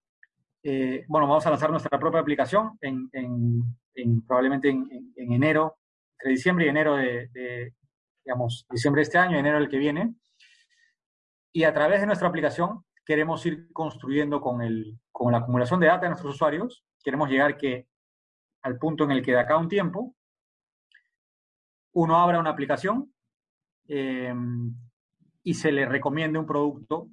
eh, 0.62 1.04
bueno, 1.08 1.28
vamos 1.28 1.48
a 1.48 1.50
lanzar 1.50 1.72
nuestra 1.72 1.98
propia 1.98 2.20
aplicación 2.20 2.78
en, 2.80 3.10
probablemente 4.28 4.70
en, 4.70 5.12
enero, 5.16 5.80
entre 6.20 6.34
diciembre 6.34 6.68
y 6.68 6.70
enero 6.70 6.96
de, 6.96 7.74
digamos, 8.24 8.68
diciembre 8.70 9.00
de 9.00 9.04
este 9.04 9.18
año, 9.18 9.40
enero 9.40 9.58
del 9.58 9.68
que 9.68 9.80
viene. 9.80 10.14
Y 11.58 11.64
a 11.64 11.74
través 11.74 12.02
de 12.02 12.06
nuestra 12.06 12.28
aplicación 12.28 12.86
queremos 13.04 13.44
ir 13.48 13.74
construyendo 13.74 14.40
con, 14.40 14.62
el, 14.62 15.00
con 15.12 15.32
la 15.32 15.40
acumulación 15.40 15.80
de 15.80 15.88
datos 15.88 16.04
de 16.04 16.10
nuestros 16.10 16.36
usuarios, 16.36 16.86
queremos 17.04 17.32
llegar 17.32 17.58
que 17.58 17.88
al 18.62 18.78
punto 18.78 19.06
en 19.06 19.10
el 19.10 19.24
que 19.24 19.32
de 19.32 19.40
acá 19.40 19.56
a 19.56 19.58
un 19.58 19.68
tiempo 19.68 20.16
uno 21.94 22.16
abra 22.16 22.40
una 22.40 22.52
aplicación 22.52 23.12
em, 23.88 24.72
y 25.42 25.56
se 25.56 25.72
le 25.72 25.88
recomiende 25.88 26.38
un 26.38 26.46
producto 26.46 27.08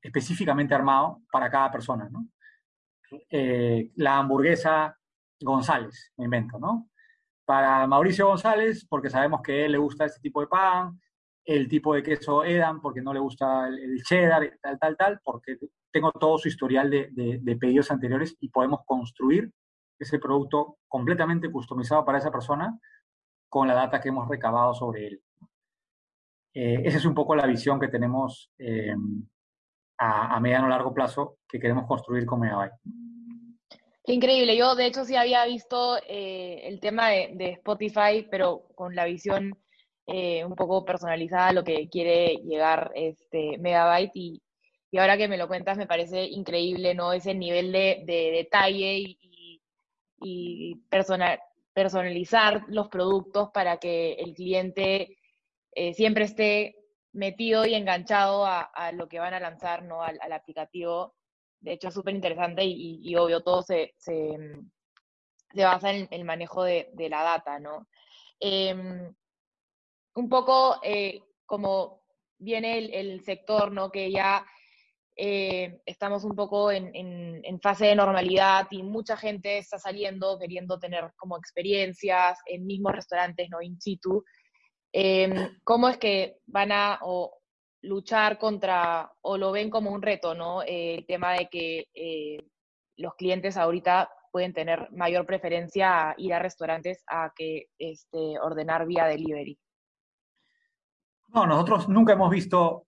específicamente 0.00 0.76
armado 0.76 1.22
para 1.32 1.50
cada 1.50 1.72
persona, 1.72 2.08
¿no? 2.12 2.28
Eh, 3.28 3.90
la 3.96 4.18
hamburguesa 4.18 4.96
González, 5.40 6.12
me 6.16 6.26
invento, 6.26 6.60
¿no? 6.60 6.90
Para 7.44 7.88
Mauricio 7.88 8.28
González, 8.28 8.86
porque 8.88 9.10
sabemos 9.10 9.42
que 9.42 9.64
él 9.64 9.72
le 9.72 9.78
gusta 9.78 10.04
este 10.04 10.20
tipo 10.20 10.40
de 10.40 10.46
pan, 10.46 10.96
el 11.44 11.68
tipo 11.68 11.94
de 11.94 12.02
queso 12.02 12.44
Edam, 12.44 12.80
porque 12.80 13.02
no 13.02 13.12
le 13.12 13.20
gusta 13.20 13.68
el, 13.68 14.02
cheddar, 14.02 14.58
tal, 14.60 14.78
tal, 14.78 14.96
tal, 14.96 15.20
porque 15.24 15.56
tengo 15.90 16.12
todo 16.12 16.38
su 16.38 16.48
historial 16.48 16.90
de, 16.90 17.10
de 17.40 17.56
pedidos 17.56 17.90
anteriores 17.90 18.36
y 18.40 18.48
podemos 18.48 18.80
construir 18.86 19.50
ese 19.98 20.18
producto 20.18 20.78
completamente 20.88 21.50
customizado 21.50 22.04
para 22.04 22.18
esa 22.18 22.30
persona 22.30 22.78
con 23.48 23.68
la 23.68 23.74
data 23.74 24.00
que 24.00 24.08
hemos 24.08 24.28
recabado 24.28 24.74
sobre 24.74 25.06
él. 25.08 25.22
Eh, 26.54 26.82
esa 26.84 26.98
es 26.98 27.04
un 27.04 27.14
poco 27.14 27.34
la 27.34 27.46
visión 27.46 27.80
que 27.80 27.88
tenemos 27.88 28.50
eh, 28.58 28.94
a, 29.98 30.38
mediano 30.40 30.66
o 30.66 30.70
largo 30.70 30.92
plazo 30.92 31.38
que 31.48 31.58
queremos 31.58 31.86
construir 31.86 32.26
con 32.26 32.40
Megabyte. 32.40 32.74
Qué 34.04 34.14
increíble. 34.14 34.56
Yo, 34.56 34.74
de 34.74 34.86
hecho, 34.86 35.04
sí 35.04 35.16
había 35.16 35.44
visto 35.46 35.96
eh, 36.08 36.66
el 36.66 36.80
tema 36.80 37.10
de, 37.10 37.50
Spotify, 37.58 38.26
pero 38.30 38.64
con 38.74 38.94
la 38.94 39.04
visión 39.04 39.56
un 40.06 40.54
poco 40.56 40.84
personalizada 40.84 41.48
a 41.48 41.52
lo 41.52 41.64
que 41.64 41.88
quiere 41.88 42.36
llegar 42.44 42.90
este 42.94 43.58
Megabyte. 43.58 44.12
Y, 44.14 44.42
y, 44.90 44.98
ahora 44.98 45.16
que 45.16 45.28
me 45.28 45.38
lo 45.38 45.48
cuentas, 45.48 45.78
me 45.78 45.86
parece 45.86 46.24
increíble, 46.24 46.94
¿no? 46.94 47.12
Ese 47.12 47.34
nivel 47.34 47.72
de, 47.72 48.04
detalle 48.06 48.98
y, 48.98 49.62
y 50.20 50.76
personal, 50.90 51.40
personalizar 51.72 52.64
los 52.68 52.88
productos 52.88 53.50
para 53.50 53.78
que 53.78 54.14
el 54.14 54.34
cliente 54.34 55.16
eh, 55.72 55.94
siempre 55.94 56.24
esté 56.24 56.76
metido 57.12 57.66
y 57.66 57.74
enganchado 57.74 58.46
a, 58.46 58.92
lo 58.92 59.08
que 59.08 59.18
van 59.18 59.34
a 59.34 59.40
lanzar, 59.40 59.84
¿no? 59.84 60.02
Al, 60.02 60.32
aplicativo. 60.32 61.14
De 61.60 61.72
hecho, 61.72 61.88
es 61.88 61.94
súper 61.94 62.14
interesante 62.14 62.64
y, 62.64 63.14
obvio, 63.16 63.42
todo 63.42 63.62
se, 63.62 63.94
se, 63.96 64.36
basa 65.54 65.92
en 65.92 66.08
el 66.10 66.24
manejo 66.24 66.64
de, 66.64 66.90
la 67.10 67.22
data, 67.22 67.58
¿no? 67.58 67.86
Em, 68.40 69.14
un 70.14 70.28
poco 70.28 70.76
eh, 70.82 71.22
como 71.46 72.02
viene 72.38 72.78
el, 72.78 73.24
sector, 73.24 73.72
¿no? 73.72 73.90
Que 73.90 74.10
ya 74.10 74.44
eh, 75.16 75.80
estamos 75.86 76.24
un 76.24 76.34
poco 76.34 76.70
en, 76.72 77.60
fase 77.62 77.86
de 77.86 77.94
normalidad 77.94 78.66
y 78.70 78.82
mucha 78.82 79.16
gente 79.16 79.58
está 79.58 79.78
saliendo 79.78 80.38
queriendo 80.38 80.78
tener 80.78 81.12
como 81.16 81.36
experiencias 81.36 82.38
en 82.46 82.66
mismos 82.66 82.92
restaurantes, 82.92 83.48
¿no? 83.50 83.62
In 83.62 83.80
situ. 83.80 84.24
Em, 84.92 85.58
¿Cómo 85.64 85.88
es 85.88 85.98
que 85.98 86.38
van 86.46 86.72
a 86.72 87.00
luchar 87.82 88.38
contra, 88.38 89.12
o 89.22 89.38
lo 89.38 89.52
ven 89.52 89.70
como 89.70 89.92
un 89.92 90.02
reto, 90.02 90.34
¿no? 90.34 90.62
Eh, 90.62 90.94
el 90.96 91.06
tema 91.06 91.34
de 91.34 91.48
que 91.48 91.86
los 92.96 93.14
clientes 93.14 93.56
ahorita 93.56 94.10
pueden 94.32 94.52
tener 94.52 94.90
mayor 94.92 95.26
preferencia 95.26 96.10
a 96.10 96.14
ir 96.16 96.32
a 96.34 96.38
restaurantes 96.40 97.04
a 97.06 97.32
que 97.36 97.66
este, 97.78 98.38
ordenar 98.40 98.86
vía 98.86 99.06
delivery. 99.06 99.58
No, 101.34 101.46
nosotros 101.46 101.88
nunca 101.88 102.12
hemos 102.12 102.30
visto 102.30 102.86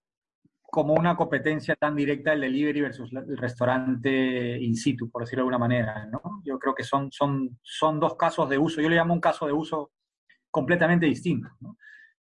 como 0.75 0.93
una 0.95 1.17
competencia 1.17 1.77
tan 1.77 1.95
directa 1.95 2.33
el 2.33 2.41
delivery 2.41 2.81
versus 2.81 3.13
el 3.13 3.39
restaurante 3.39 4.59
in 4.61 4.75
situ, 4.75 5.09
por 5.09 5.23
decirlo 5.23 5.43
de 5.43 5.45
alguna 5.45 5.59
manera, 5.59 6.07
¿no? 6.07 6.43
Yo 6.45 6.59
creo 6.59 6.75
que 6.75 6.83
son, 6.83 7.13
son, 7.13 7.59
son 7.63 8.01
dos 8.01 8.17
casos 8.17 8.49
de 8.49 8.59
uso, 8.59 8.81
yo 8.81 8.89
le 8.89 8.97
llamo 8.97 9.15
un 9.15 9.21
caso 9.21 9.47
de 9.47 9.53
uso 9.53 9.93
completamente 10.51 11.07
distinto. 11.07 11.49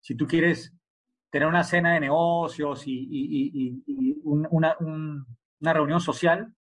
Si 0.00 0.14
tú 0.16 0.26
quieres 0.26 0.72
tener 1.30 1.48
una 1.48 1.64
cena 1.64 1.94
de 1.94 2.00
negocios 2.00 2.84
y, 2.86 3.82
una, 4.22 4.76
una, 4.78 5.72
reunión 5.72 6.00
social, 6.00 6.54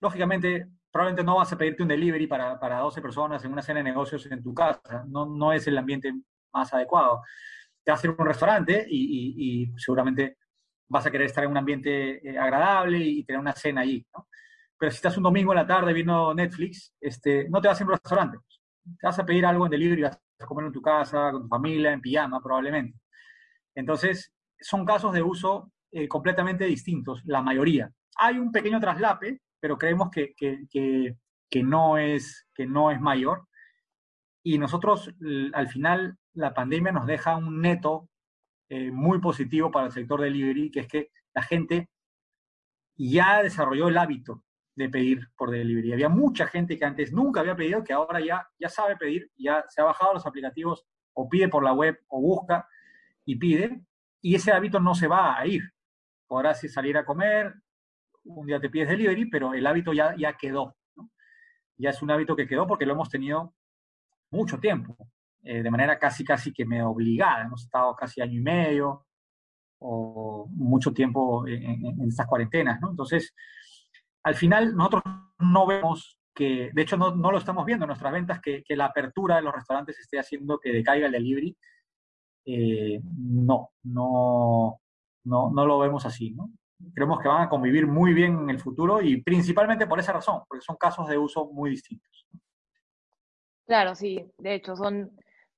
lógicamente 0.00 0.68
probablemente 0.92 1.24
no 1.24 1.36
vas 1.36 1.52
a 1.52 1.58
pedirte 1.58 1.82
un 1.82 1.88
delivery 1.88 2.28
para, 2.28 2.58
para 2.60 2.78
12 2.78 3.02
personas 3.02 3.44
en 3.44 3.52
una 3.52 3.62
cena 3.62 3.80
de 3.80 3.84
negocios 3.84 4.24
en 4.30 4.42
tu 4.42 4.54
casa, 4.54 5.04
no, 5.08 5.26
no 5.26 5.52
es 5.52 5.66
el 5.66 5.76
ambiente 5.76 6.14
más 6.52 6.72
adecuado. 6.72 7.22
Te 7.84 7.90
a 7.90 7.98
un 8.16 8.26
restaurante 8.26 8.86
y, 8.88 9.72
seguramente 9.76 10.38
vas 10.88 11.06
a 11.06 11.10
querer 11.10 11.26
estar 11.26 11.44
en 11.44 11.50
un 11.50 11.56
ambiente 11.56 12.28
eh, 12.28 12.38
agradable 12.38 12.98
y 12.98 13.24
tener 13.24 13.40
una 13.40 13.54
cena 13.54 13.80
allí, 13.80 14.06
¿no? 14.14 14.28
Pero 14.78 14.90
si 14.90 14.96
estás 14.96 15.16
un 15.16 15.22
domingo 15.22 15.52
en 15.52 15.58
la 15.58 15.66
tarde 15.66 15.92
viendo 15.92 16.34
Netflix, 16.34 16.92
este, 17.00 17.48
no 17.48 17.60
te 17.60 17.68
vas 17.68 17.80
a 17.80 17.82
ir 17.82 17.86
a 17.86 17.92
un 17.92 17.98
restaurante. 17.98 18.38
Te 18.98 19.06
vas 19.06 19.18
a 19.18 19.24
pedir 19.24 19.46
algo 19.46 19.64
en 19.64 19.70
delivery, 19.70 20.02
vas 20.02 20.20
a 20.38 20.44
comer 20.44 20.66
en 20.66 20.72
tu 20.72 20.82
casa, 20.82 21.30
con 21.30 21.42
tu 21.42 21.48
familia, 21.48 21.92
en 21.92 22.00
pijama 22.00 22.40
probablemente. 22.42 22.98
Entonces, 23.74 24.34
son 24.60 24.84
casos 24.84 25.12
de 25.12 25.22
uso 25.22 25.72
eh, 25.92 26.08
completamente 26.08 26.64
distintos, 26.64 27.22
la 27.24 27.42
mayoría. 27.42 27.90
Hay 28.16 28.38
un 28.38 28.50
pequeño 28.50 28.80
traslape, 28.80 29.40
pero 29.60 29.78
creemos 29.78 30.10
que, 30.10 30.34
que, 30.34 30.66
que, 30.68 31.62
no, 31.62 31.96
es, 31.96 32.46
que 32.54 32.66
no 32.66 32.90
es 32.90 33.00
mayor. 33.00 33.46
Y 34.42 34.58
nosotros, 34.58 35.14
al 35.52 35.68
final, 35.68 36.18
la 36.34 36.54
pandemia 36.54 36.92
nos 36.92 37.06
deja 37.06 37.36
un 37.36 37.60
neto 37.60 38.08
eh, 38.68 38.90
muy 38.90 39.20
positivo 39.20 39.70
para 39.70 39.86
el 39.86 39.92
sector 39.92 40.20
delivery, 40.20 40.70
que 40.70 40.80
es 40.80 40.88
que 40.88 41.10
la 41.34 41.42
gente 41.42 41.90
ya 42.96 43.42
desarrolló 43.42 43.88
el 43.88 43.98
hábito 43.98 44.44
de 44.74 44.88
pedir 44.88 45.28
por 45.36 45.50
delivery. 45.50 45.92
Había 45.92 46.08
mucha 46.08 46.46
gente 46.46 46.78
que 46.78 46.84
antes 46.84 47.12
nunca 47.12 47.40
había 47.40 47.56
pedido, 47.56 47.84
que 47.84 47.92
ahora 47.92 48.20
ya, 48.20 48.48
ya 48.58 48.68
sabe 48.68 48.96
pedir, 48.96 49.30
ya 49.36 49.64
se 49.68 49.80
ha 49.80 49.84
bajado 49.84 50.14
los 50.14 50.26
aplicativos 50.26 50.86
o 51.12 51.28
pide 51.28 51.48
por 51.48 51.62
la 51.62 51.72
web 51.72 51.98
o 52.08 52.20
busca 52.20 52.66
y 53.24 53.36
pide, 53.36 53.82
y 54.20 54.34
ese 54.34 54.52
hábito 54.52 54.80
no 54.80 54.94
se 54.94 55.08
va 55.08 55.38
a 55.38 55.46
ir, 55.46 55.62
podrás 56.26 56.60
salir 56.72 56.96
a 56.96 57.04
comer, 57.04 57.54
un 58.24 58.46
día 58.46 58.60
te 58.60 58.70
pides 58.70 58.88
delivery, 58.88 59.26
pero 59.26 59.52
el 59.52 59.66
hábito 59.66 59.92
ya, 59.92 60.14
ya 60.16 60.36
quedó. 60.36 60.76
Ya 61.76 61.90
es 61.90 62.00
un 62.00 62.10
hábito 62.10 62.36
que 62.36 62.46
quedó 62.46 62.66
porque 62.66 62.86
lo 62.86 62.92
hemos 62.92 63.10
tenido 63.10 63.54
mucho 64.30 64.58
tiempo, 64.58 64.96
eh, 65.44 65.62
de 65.62 65.70
manera 65.70 65.98
casi, 65.98 66.24
casi 66.24 66.52
que 66.52 66.64
me 66.64 66.82
obligada. 66.82 67.44
Hemos 67.44 67.64
estado 67.64 67.94
casi 67.96 68.20
año 68.20 68.38
y 68.38 68.42
medio 68.42 69.06
o 69.78 70.46
mucho 70.50 70.92
tiempo 70.92 71.46
en, 71.46 72.08
estas 72.08 72.26
cuarentenas. 72.26 72.80
Entonces, 72.88 73.34
al 74.22 74.34
final 74.36 74.76
nosotros 74.76 75.02
no 75.40 75.66
vemos 75.66 76.18
que, 76.34 76.70
de 76.72 76.82
hecho 76.82 76.96
no, 76.96 77.14
no 77.14 77.32
lo 77.32 77.38
estamos 77.38 77.66
viendo 77.66 77.84
en 77.84 77.88
nuestras 77.88 78.12
ventas, 78.12 78.40
que, 78.40 78.62
que, 78.62 78.76
la 78.76 78.86
apertura 78.86 79.36
de 79.36 79.42
los 79.42 79.54
restaurantes 79.54 79.98
esté 79.98 80.18
haciendo 80.18 80.58
que 80.58 80.72
decaiga 80.72 81.06
el 81.06 81.12
delivery. 81.12 81.56
Eh, 82.44 83.00
no, 83.02 83.70
no, 83.82 84.80
no, 85.24 85.50
no 85.50 85.66
lo 85.66 85.78
vemos 85.80 86.06
así, 86.06 86.30
¿no? 86.32 86.50
Creemos 86.94 87.20
que 87.20 87.28
van 87.28 87.42
a 87.42 87.48
convivir 87.48 87.86
muy 87.86 88.12
bien 88.12 88.40
en 88.40 88.50
el 88.50 88.58
futuro 88.58 89.00
y 89.00 89.22
principalmente 89.22 89.86
por 89.86 90.00
esa 90.00 90.12
razón, 90.12 90.42
porque 90.48 90.64
son 90.64 90.76
casos 90.76 91.08
de 91.08 91.18
uso 91.18 91.46
muy 91.52 91.70
distintos. 91.70 92.26
Claro, 93.66 93.94
sí, 93.94 94.24
de 94.38 94.54
hecho 94.54 94.74
son 94.74 95.12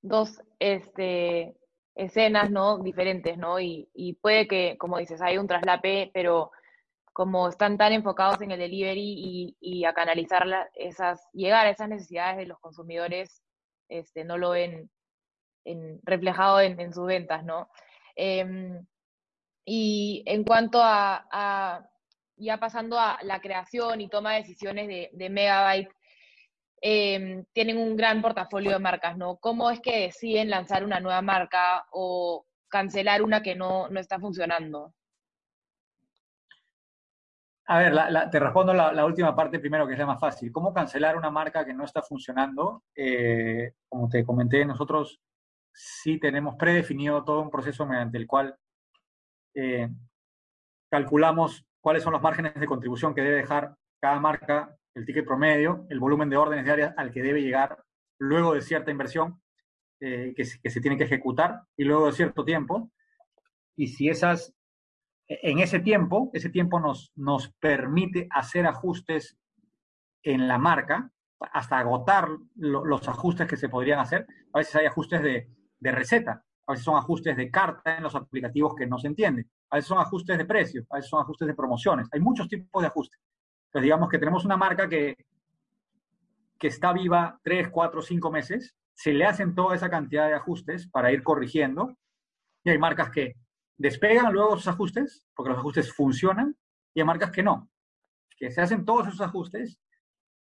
dos 0.04 0.42
este, 0.58 1.56
escenas 1.94 2.50
¿no? 2.50 2.78
diferentes, 2.78 3.38
¿no? 3.38 3.58
Y, 3.58 4.18
puede 4.20 4.46
que, 4.46 4.76
como 4.78 4.98
dices, 4.98 5.20
hay 5.22 5.38
un 5.38 5.48
traslape, 5.48 6.10
pero 6.12 6.52
como 7.12 7.48
están 7.48 7.78
tan 7.78 7.92
enfocados 7.92 8.40
en 8.42 8.50
el 8.50 8.58
delivery 8.58 9.56
y, 9.58 9.84
a 9.84 9.94
canalizar 9.94 10.46
esas, 10.74 11.26
llegar 11.32 11.66
a 11.66 11.70
esas 11.70 11.88
necesidades 11.88 12.36
de 12.36 12.46
los 12.46 12.58
consumidores, 12.60 13.42
este, 13.88 14.24
no 14.24 14.36
lo 14.36 14.50
ven 14.50 14.90
en, 15.64 16.00
reflejado 16.02 16.60
en, 16.60 16.92
sus 16.92 17.06
ventas, 17.06 17.44
¿no? 17.44 17.70
Em, 18.14 18.84
y 19.64 20.22
en 20.26 20.44
cuanto 20.44 20.80
a, 20.82 21.88
ya 22.36 22.58
pasando 22.58 22.98
a 22.98 23.18
la 23.22 23.40
creación 23.40 24.02
y 24.02 24.08
toma 24.08 24.32
de 24.32 24.40
decisiones 24.40 24.88
de, 24.88 25.10
de 25.12 25.30
Megabyte, 25.30 25.90
em, 26.86 27.46
tienen 27.54 27.78
un 27.78 27.96
gran 27.96 28.20
portafolio 28.20 28.72
de 28.72 28.78
marcas, 28.78 29.16
¿no? 29.16 29.36
¿Cómo 29.36 29.70
es 29.70 29.80
que 29.80 30.00
deciden 30.00 30.50
lanzar 30.50 30.84
una 30.84 31.00
nueva 31.00 31.22
marca 31.22 31.86
o 31.90 32.44
cancelar 32.68 33.22
una 33.22 33.42
que 33.42 33.54
no, 33.54 33.88
no 33.88 33.98
está 33.98 34.20
funcionando? 34.20 34.92
A 37.66 37.78
ver, 37.78 38.30
te 38.30 38.38
respondo 38.38 38.74
la, 38.74 39.06
última 39.06 39.34
parte 39.34 39.58
primero, 39.58 39.86
que 39.86 39.94
es 39.94 39.98
la 39.98 40.04
más 40.04 40.20
fácil. 40.20 40.52
¿Cómo 40.52 40.74
cancelar 40.74 41.16
una 41.16 41.30
marca 41.30 41.64
que 41.64 41.72
no 41.72 41.84
está 41.84 42.02
funcionando? 42.02 42.82
Eh, 42.94 43.72
como 43.88 44.10
te 44.10 44.22
comenté, 44.22 44.66
nosotros 44.66 45.22
sí 45.72 46.20
tenemos 46.20 46.56
predefinido 46.56 47.24
todo 47.24 47.40
un 47.40 47.50
proceso 47.50 47.86
mediante 47.86 48.18
el 48.18 48.26
cual 48.26 48.54
eh, 49.54 49.88
calculamos 50.90 51.64
cuáles 51.80 52.02
son 52.02 52.12
los 52.12 52.20
márgenes 52.20 52.52
de 52.54 52.66
contribución 52.66 53.14
que 53.14 53.22
debe 53.22 53.36
dejar 53.36 53.74
cada 53.98 54.20
marca, 54.20 54.76
el 54.94 55.04
ticket 55.04 55.24
promedio, 55.24 55.86
el 55.90 56.00
volumen 56.00 56.30
de 56.30 56.36
órdenes 56.36 56.64
diarias 56.64 56.94
al 56.96 57.10
que 57.10 57.22
debe 57.22 57.42
llegar 57.42 57.84
luego 58.18 58.54
de 58.54 58.62
cierta 58.62 58.90
inversión 58.90 59.40
eh, 60.00 60.34
que, 60.36 60.44
se 60.44 60.80
tiene 60.80 60.96
que 60.96 61.04
ejecutar 61.04 61.62
y 61.76 61.84
luego 61.84 62.06
de 62.06 62.12
cierto 62.12 62.44
tiempo. 62.44 62.90
Y 63.76 63.88
si 63.88 64.08
esas 64.08 64.54
en 65.26 65.58
ese 65.58 65.80
tiempo, 65.80 66.30
ese 66.32 66.50
tiempo 66.50 66.80
nos, 66.80 67.12
nos 67.16 67.48
permite 67.58 68.28
hacer 68.30 68.66
ajustes 68.66 69.38
en 70.22 70.48
la 70.48 70.58
marca, 70.58 71.10
hasta 71.52 71.78
agotar 71.78 72.28
los 72.56 73.08
ajustes 73.08 73.46
que 73.46 73.56
se 73.56 73.68
podrían 73.68 73.98
hacer. 73.98 74.26
A 74.52 74.58
veces 74.58 74.76
hay 74.76 74.86
ajustes 74.86 75.22
de, 75.22 75.48
de, 75.78 75.92
receta, 75.92 76.44
a 76.66 76.72
veces 76.72 76.84
son 76.84 76.96
ajustes 76.96 77.36
de 77.36 77.50
carta 77.50 77.96
en 77.96 78.02
los 78.02 78.14
aplicativos 78.14 78.74
que 78.74 78.86
no 78.86 78.98
se 78.98 79.08
entienden, 79.08 79.50
a 79.70 79.76
veces 79.76 79.88
son 79.88 79.98
ajustes 79.98 80.38
de 80.38 80.44
precio, 80.44 80.84
a 80.90 80.96
veces 80.96 81.10
son 81.10 81.20
ajustes 81.20 81.48
de 81.48 81.54
promociones. 81.54 82.08
Hay 82.12 82.20
muchos 82.20 82.48
tipos 82.48 82.82
de 82.82 82.88
ajustes. 82.88 83.20
Entonces, 83.74 83.86
digamos 83.86 84.08
que 84.08 84.18
tenemos 84.20 84.44
una 84.44 84.56
marca 84.56 84.88
que, 84.88 85.16
que 86.60 86.68
está 86.68 86.92
viva 86.92 87.40
tres, 87.42 87.70
cuatro, 87.70 88.02
cinco 88.02 88.30
meses, 88.30 88.76
se 88.92 89.12
le 89.12 89.24
hacen 89.24 89.56
toda 89.56 89.74
esa 89.74 89.90
cantidad 89.90 90.28
de 90.28 90.34
ajustes 90.34 90.88
para 90.88 91.10
ir 91.10 91.24
corrigiendo, 91.24 91.96
y 92.62 92.70
hay 92.70 92.78
marcas 92.78 93.10
que 93.10 93.34
despegan 93.76 94.32
luego 94.32 94.54
esos 94.54 94.68
ajustes, 94.68 95.26
porque 95.34 95.50
los 95.50 95.58
ajustes 95.58 95.92
funcionan, 95.92 96.56
y 96.94 97.00
hay 97.00 97.04
marcas 97.04 97.32
que 97.32 97.42
no, 97.42 97.68
que 98.36 98.52
se 98.52 98.60
hacen 98.60 98.84
todos 98.84 99.08
esos 99.08 99.20
ajustes 99.22 99.80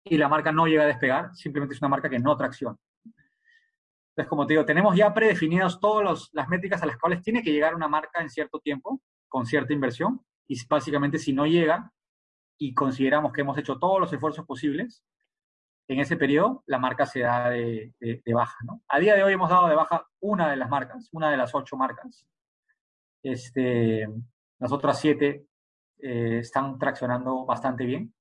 y 0.03 0.19
la 0.19 0.27
marca 0.29 0.51
no 0.51 0.67
llega 0.67 0.83
a 0.83 0.87
despegar, 0.87 1.35
simplemente 1.35 1.73
es 1.73 1.81
una 1.81 1.89
marca 1.89 2.11
que 2.11 2.19
no 2.19 2.37
tracciona. 2.37 2.77
Entonces, 4.11 4.29
como 4.29 4.45
te 4.45 4.53
digo, 4.53 4.65
tenemos 4.65 4.95
ya 4.95 5.11
predefinidas 5.11 5.79
todas 5.79 6.29
las 6.33 6.49
métricas 6.49 6.83
a 6.83 6.85
las 6.85 6.97
cuales 6.97 7.23
tiene 7.23 7.41
que 7.41 7.51
llegar 7.51 7.73
una 7.73 7.87
marca 7.87 8.21
en 8.21 8.29
cierto 8.29 8.59
tiempo, 8.59 9.01
con 9.27 9.47
cierta 9.47 9.73
inversión, 9.73 10.23
y 10.47 10.55
básicamente 10.67 11.17
si 11.17 11.33
no 11.33 11.47
llega 11.47 11.91
y 12.57 12.73
consideramos 12.73 13.33
que 13.33 13.41
hemos 13.41 13.57
hecho 13.57 13.77
todos 13.79 13.99
los 13.99 14.11
esfuerzos 14.13 14.45
posibles, 14.45 15.03
en 15.87 15.99
ese 15.99 16.15
periodo 16.15 16.63
la 16.65 16.79
marca 16.79 17.05
se 17.05 17.21
da 17.21 17.49
de, 17.49 17.93
de 17.99 18.33
baja. 18.33 18.57
¿no? 18.65 18.81
A 18.87 18.99
día 18.99 19.15
de 19.15 19.23
hoy 19.23 19.33
hemos 19.33 19.49
dado 19.49 19.67
de 19.67 19.75
baja 19.75 20.07
una 20.21 20.49
de 20.49 20.57
las 20.57 20.69
marcas, 20.69 21.09
una 21.11 21.29
de 21.29 21.37
las 21.37 21.53
ocho 21.53 21.75
marcas, 21.75 22.25
este, 23.23 24.07
las 24.59 24.71
otras 24.71 24.99
siete 24.99 25.45
eh, 25.99 26.39
están 26.39 26.77
traccionando 26.77 27.45
bastante 27.45 27.85
bien. 27.85 28.13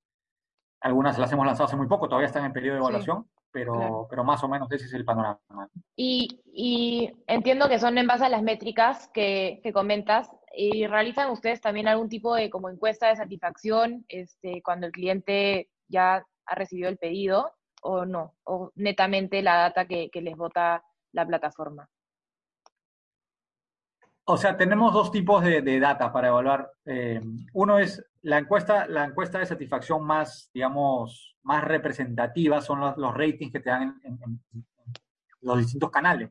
Algunas 0.81 1.19
las 1.19 1.31
hemos 1.33 1.47
lanzado 1.47 1.67
hace 1.67 1.77
muy 1.77 1.89
poco, 1.89 2.09
todavía 2.09 2.27
están 2.27 2.45
en 2.45 2.53
periodo 2.53 2.75
de 2.75 2.81
evaluación, 2.81 3.29
pero, 3.51 4.07
pero 4.09 4.25
más 4.25 4.43
o 4.43 4.49
menos 4.49 4.71
ese 4.73 4.87
es 4.87 4.95
el 4.95 5.05
panorama. 5.05 5.39
Y, 5.95 6.41
y, 6.47 7.13
entiendo 7.27 7.69
que 7.69 7.79
son 7.79 7.99
en 7.99 8.07
base 8.07 8.25
a 8.25 8.29
las 8.29 8.43
métricas 8.43 9.09
que, 9.13 9.61
que, 9.63 9.73
comentas. 9.73 10.31
¿Y 10.55 10.87
realizan 10.87 11.31
ustedes 11.31 11.61
también 11.61 11.89
algún 11.89 12.09
tipo 12.09 12.35
de 12.35 12.51
como 12.51 12.69
encuesta 12.69 13.09
de 13.09 13.17
satisfacción 13.17 14.05
este, 14.09 14.63
cuando 14.63 14.87
el 14.87 14.93
cliente 14.93 15.71
ya 15.89 16.27
ha 16.47 16.55
recibido 16.55 16.89
el 16.89 16.99
pedido 16.99 17.53
o 17.83 18.05
no? 18.05 18.35
¿O 18.45 18.73
netamente 18.75 19.43
la 19.43 19.57
data 19.57 19.87
que, 19.87 20.11
les 20.13 20.37
vota 20.37 20.85
la 21.13 21.27
plataforma? 21.27 21.89
O 24.25 24.37
sea, 24.37 24.57
tenemos 24.57 24.93
dos 24.93 25.11
tipos 25.11 25.43
de, 25.43 25.81
data 25.81 26.13
para 26.13 26.29
evaluar. 26.29 26.71
Eh, 26.85 27.21
uno 27.55 27.79
es 27.79 28.05
la 28.23 28.39
encuesta, 28.39 28.87
la 28.87 29.05
encuesta 29.05 29.39
de 29.39 29.47
satisfacción 29.47 30.05
más, 30.05 30.51
digamos, 30.55 31.37
más 31.43 31.65
representativa, 31.65 32.61
son 32.61 32.81
los, 32.81 33.15
ratings 33.15 33.53
que 33.53 33.61
te 33.61 33.71
dan 33.71 34.01
en, 34.05 34.41
los 35.41 35.59
distintos 35.59 35.91
canales. 35.91 36.31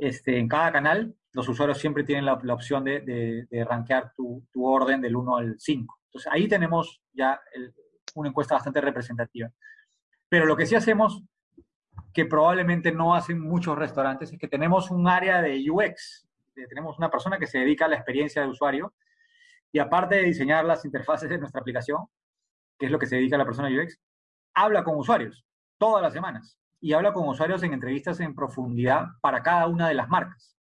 Este, 0.00 0.38
en 0.38 0.48
cada 0.48 0.72
canal, 0.72 1.14
los 1.32 1.46
usuarios 1.46 1.78
siempre 1.78 2.04
tienen 2.04 2.24
la, 2.24 2.32
opción 2.32 2.84
de, 2.84 3.46
de, 3.50 3.64
rankear 3.66 4.14
tu, 4.16 4.42
orden 4.54 5.02
del 5.02 5.14
1 5.14 5.36
al 5.36 5.56
5. 5.58 6.00
Entonces, 6.06 6.32
ahí 6.32 6.48
tenemos 6.48 7.02
ya 7.12 7.38
una 8.14 8.30
encuesta 8.30 8.54
bastante 8.54 8.80
representativa. 8.80 9.50
Pero 10.26 10.46
lo 10.46 10.56
que 10.56 10.64
sí 10.64 10.74
hacemos, 10.74 11.22
que 12.14 12.24
probablemente 12.24 12.92
no 12.92 13.14
hacen 13.14 13.38
muchos 13.40 13.76
restaurantes, 13.76 14.32
es 14.32 14.38
que 14.38 14.48
tenemos 14.48 14.90
un 14.90 15.06
área 15.06 15.42
de 15.42 15.70
UX, 15.70 16.26
tenemos 16.54 16.96
una 16.96 17.10
persona 17.10 17.38
que 17.38 17.46
se 17.46 17.58
dedica 17.58 17.84
a 17.84 17.88
la 17.88 17.96
experiencia 17.96 18.40
de 18.40 18.48
usuario 18.48 18.94
y 19.70 19.80
aparte 19.80 20.16
de 20.16 20.22
diseñar 20.22 20.64
las 20.64 20.84
interfaces 20.86 21.28
de 21.28 21.38
nuestra 21.38 21.60
aplicación, 21.60 22.06
que 22.78 22.86
es 22.86 22.92
lo 22.92 22.98
que 22.98 23.06
se 23.06 23.16
dedica 23.16 23.36
a 23.36 23.38
la 23.38 23.44
persona 23.44 23.68
UX, 23.68 24.00
habla 24.54 24.82
con 24.82 24.96
usuarios 24.96 25.44
todas 25.78 26.02
las 26.02 26.14
semanas 26.14 26.59
y 26.80 26.92
habla 26.92 27.12
con 27.12 27.28
usuarios 27.28 27.62
en 27.62 27.74
entrevistas 27.74 28.20
en 28.20 28.34
profundidad 28.34 29.08
para 29.20 29.42
cada 29.42 29.66
una 29.66 29.88
de 29.88 29.94
las 29.94 30.08
marcas. 30.08 30.56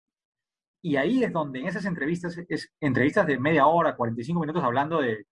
Y 0.83 0.97
ahí 0.97 1.25
es 1.25 1.33
donde 1.33 1.61
en 1.61 1.67
esas 1.67 1.85
entrevistas, 1.85 2.39
es 2.49 2.73
entrevistas 2.81 3.27
de 3.27 3.39
media 3.39 3.67
hora, 3.67 3.97
45 3.97 4.41
minutos 4.41 4.63
hablando 4.63 5.01
de 5.01 5.27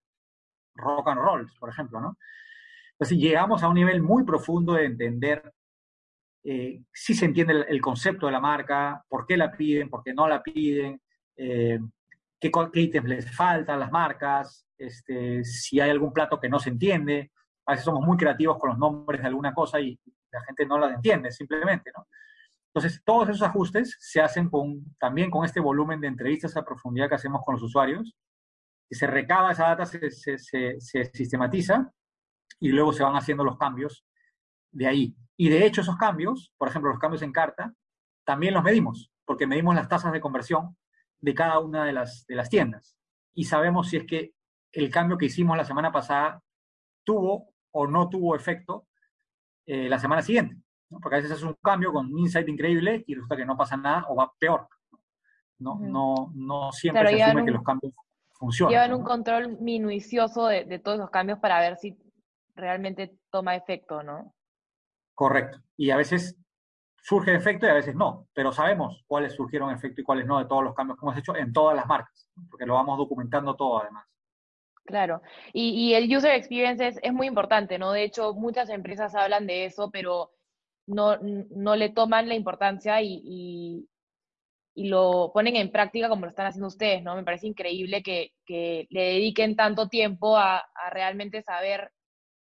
rock 0.74 1.08
and 1.08 1.20
roll, 1.20 1.50
por 1.58 1.70
ejemplo, 1.70 2.00
¿no? 2.00 2.18
Entonces 2.92 3.18
llegamos 3.18 3.62
a 3.62 3.68
un 3.68 3.74
nivel 3.74 4.02
muy 4.02 4.24
profundo 4.24 4.74
de 4.74 4.84
entender 4.84 5.52
eh, 6.44 6.82
si 6.92 7.14
se 7.14 7.24
entiende 7.24 7.64
el, 7.66 7.80
concepto 7.80 8.26
de 8.26 8.32
la 8.32 8.40
marca, 8.40 9.02
por 9.08 9.26
qué 9.26 9.36
la 9.36 9.50
piden, 9.50 9.88
por 9.88 10.02
qué 10.02 10.12
no 10.12 10.28
la 10.28 10.42
piden, 10.42 11.00
eh, 11.36 11.80
qué, 12.38 12.50
ítems 12.74 13.08
les 13.08 13.34
faltan 13.34 13.76
a 13.76 13.78
las 13.78 13.90
marcas, 13.90 14.66
este, 14.76 15.42
si 15.42 15.80
hay 15.80 15.90
algún 15.90 16.12
plato 16.12 16.38
que 16.38 16.50
no 16.50 16.58
se 16.58 16.68
entiende. 16.68 17.32
A 17.66 17.72
veces 17.72 17.86
somos 17.86 18.04
muy 18.04 18.18
creativos 18.18 18.58
con 18.58 18.70
los 18.70 18.78
nombres 18.78 19.22
de 19.22 19.28
alguna 19.28 19.54
cosa 19.54 19.80
y 19.80 19.98
la 20.34 20.44
gente 20.44 20.66
no 20.66 20.78
las 20.78 20.94
entiende 20.94 21.30
simplemente, 21.30 21.90
¿no? 21.96 22.06
Entonces, 22.74 23.02
todos 23.04 23.28
esos 23.28 23.42
ajustes 23.42 23.96
se 24.00 24.20
hacen 24.20 24.50
con, 24.50 24.96
también 24.98 25.30
con 25.30 25.44
este 25.44 25.60
volumen 25.60 26.00
de 26.00 26.08
entrevistas 26.08 26.56
a 26.56 26.64
profundidad 26.64 27.08
que 27.08 27.14
hacemos 27.14 27.40
con 27.44 27.54
los 27.54 27.62
usuarios. 27.62 28.16
Y 28.90 28.96
se 28.96 29.06
recaba 29.06 29.52
esa 29.52 29.68
data, 29.68 29.86
se, 29.86 30.10
se, 30.10 30.38
se 30.38 31.04
sistematiza 31.12 31.92
y 32.58 32.70
luego 32.70 32.92
se 32.92 33.04
van 33.04 33.14
haciendo 33.14 33.44
los 33.44 33.56
cambios 33.58 34.04
de 34.72 34.88
ahí. 34.88 35.16
Y 35.36 35.48
de 35.48 35.64
hecho 35.64 35.82
esos 35.82 35.96
cambios, 35.96 36.52
por 36.58 36.68
ejemplo 36.68 36.90
los 36.90 36.98
cambios 36.98 37.22
en 37.22 37.32
carta, 37.32 37.72
también 38.24 38.54
los 38.54 38.64
medimos, 38.64 39.12
porque 39.24 39.46
medimos 39.46 39.74
las 39.74 39.88
tasas 39.88 40.12
de 40.12 40.20
conversión 40.20 40.76
de 41.20 41.34
cada 41.34 41.60
una 41.60 41.84
de 41.84 41.92
las, 41.92 42.26
de 42.26 42.34
las 42.34 42.50
tiendas. 42.50 42.96
Y 43.34 43.44
sabemos 43.44 43.88
si 43.88 43.98
es 43.98 44.04
que 44.04 44.34
el 44.72 44.90
cambio 44.90 45.16
que 45.16 45.26
hicimos 45.26 45.56
la 45.56 45.64
semana 45.64 45.92
pasada 45.92 46.42
tuvo 47.04 47.54
o 47.70 47.86
no 47.86 48.08
tuvo 48.08 48.34
efecto 48.34 48.86
eh, 49.66 49.88
la 49.88 49.98
semana 49.98 50.22
siguiente. 50.22 50.56
Porque 50.88 51.16
a 51.16 51.20
veces 51.20 51.38
es 51.38 51.42
un 51.42 51.56
cambio 51.62 51.92
con 51.92 52.12
un 52.12 52.18
insight 52.18 52.48
increíble 52.48 53.04
y 53.06 53.14
resulta 53.14 53.36
que 53.36 53.46
no 53.46 53.56
pasa 53.56 53.76
nada 53.76 54.04
o 54.08 54.16
va 54.16 54.32
peor. 54.38 54.68
No, 55.58 55.78
no, 55.80 56.32
no 56.34 56.72
siempre 56.72 57.08
se 57.08 57.22
asume 57.22 57.44
que 57.44 57.50
los 57.50 57.62
cambios 57.62 57.92
funcione. 58.32 58.72
Llevan 58.72 58.94
un 58.94 59.02
control 59.02 59.58
minucioso 59.60 60.46
de, 60.46 60.64
de 60.64 60.78
todos 60.78 60.98
los 60.98 61.10
cambios 61.10 61.38
para 61.38 61.60
ver 61.60 61.76
si 61.76 61.96
realmente 62.54 63.18
toma 63.30 63.56
efecto, 63.56 64.02
¿no? 64.02 64.34
Correcto. 65.14 65.58
Y 65.76 65.90
a 65.90 65.96
veces 65.96 66.36
surge 67.04 67.34
efecto 67.34 67.66
y 67.66 67.68
a 67.68 67.74
veces 67.74 67.94
no, 67.94 68.28
pero 68.32 68.50
sabemos 68.50 69.04
cuáles 69.06 69.34
surgieron 69.34 69.70
efecto 69.70 70.00
y 70.00 70.04
cuáles 70.04 70.26
no 70.26 70.38
de 70.38 70.46
todos 70.46 70.64
los 70.64 70.74
cambios 70.74 70.98
que 70.98 71.04
hemos 71.04 71.18
hecho 71.18 71.36
en 71.36 71.52
todas 71.52 71.76
las 71.76 71.86
marcas, 71.86 72.30
porque 72.50 72.64
lo 72.64 72.74
vamos 72.74 72.96
documentando 72.96 73.54
todo 73.54 73.82
además. 73.82 74.06
Claro, 74.86 75.22
y, 75.52 75.70
y 75.70 75.94
el 75.94 76.14
user 76.14 76.34
experience 76.34 76.86
es, 76.86 76.98
es, 77.02 77.12
muy 77.12 77.26
importante, 77.26 77.78
¿no? 77.78 77.92
De 77.92 78.04
hecho, 78.04 78.34
muchas 78.34 78.68
empresas 78.68 79.14
hablan 79.14 79.46
de 79.46 79.64
eso, 79.64 79.90
pero 79.90 80.32
no, 80.86 81.16
no 81.20 81.76
le 81.76 81.88
toman 81.90 82.28
la 82.28 82.34
importancia 82.34 83.00
y, 83.02 83.22
y, 83.24 83.88
lo 84.88 85.30
ponen 85.32 85.56
en 85.56 85.70
práctica 85.70 86.08
como 86.08 86.26
lo 86.26 86.30
están 86.30 86.46
haciendo 86.46 86.66
ustedes, 86.68 87.02
¿no? 87.02 87.14
Me 87.16 87.24
parece 87.24 87.46
increíble 87.46 88.02
que, 88.02 88.32
que 88.44 88.86
le 88.90 89.02
dediquen 89.02 89.56
tanto 89.56 89.88
tiempo 89.88 90.36
a, 90.36 90.58
a 90.58 90.90
realmente 90.90 91.42
saber 91.42 91.92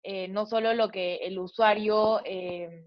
eh, 0.07 0.27
no 0.27 0.45
solo 0.45 0.75
lo 0.75 0.89
que 0.89 1.15
el 1.15 1.39
usuario 1.39 2.21
eh, 2.25 2.85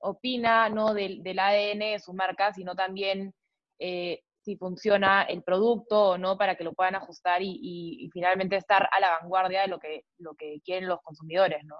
opina 0.00 0.68
¿no? 0.68 0.92
del, 0.92 1.22
del, 1.22 1.38
ADN 1.38 1.78
de 1.78 1.98
su 1.98 2.12
marca, 2.12 2.52
sino 2.52 2.74
también 2.74 3.32
eh, 3.78 4.22
si 4.46 4.56
funciona 4.56 5.24
el 5.24 5.42
producto 5.42 6.10
o 6.10 6.18
no 6.18 6.38
para 6.38 6.54
que 6.54 6.62
lo 6.62 6.72
puedan 6.72 6.94
ajustar 6.94 7.42
y, 7.42 7.50
y, 7.50 8.04
y, 8.04 8.10
finalmente 8.10 8.54
estar 8.54 8.88
a 8.92 9.00
la 9.00 9.18
vanguardia 9.18 9.62
de 9.62 9.66
lo 9.66 9.80
que, 9.80 10.04
lo 10.18 10.34
que 10.36 10.60
quieren 10.64 10.88
los 10.88 11.02
consumidores, 11.02 11.64
¿no? 11.64 11.74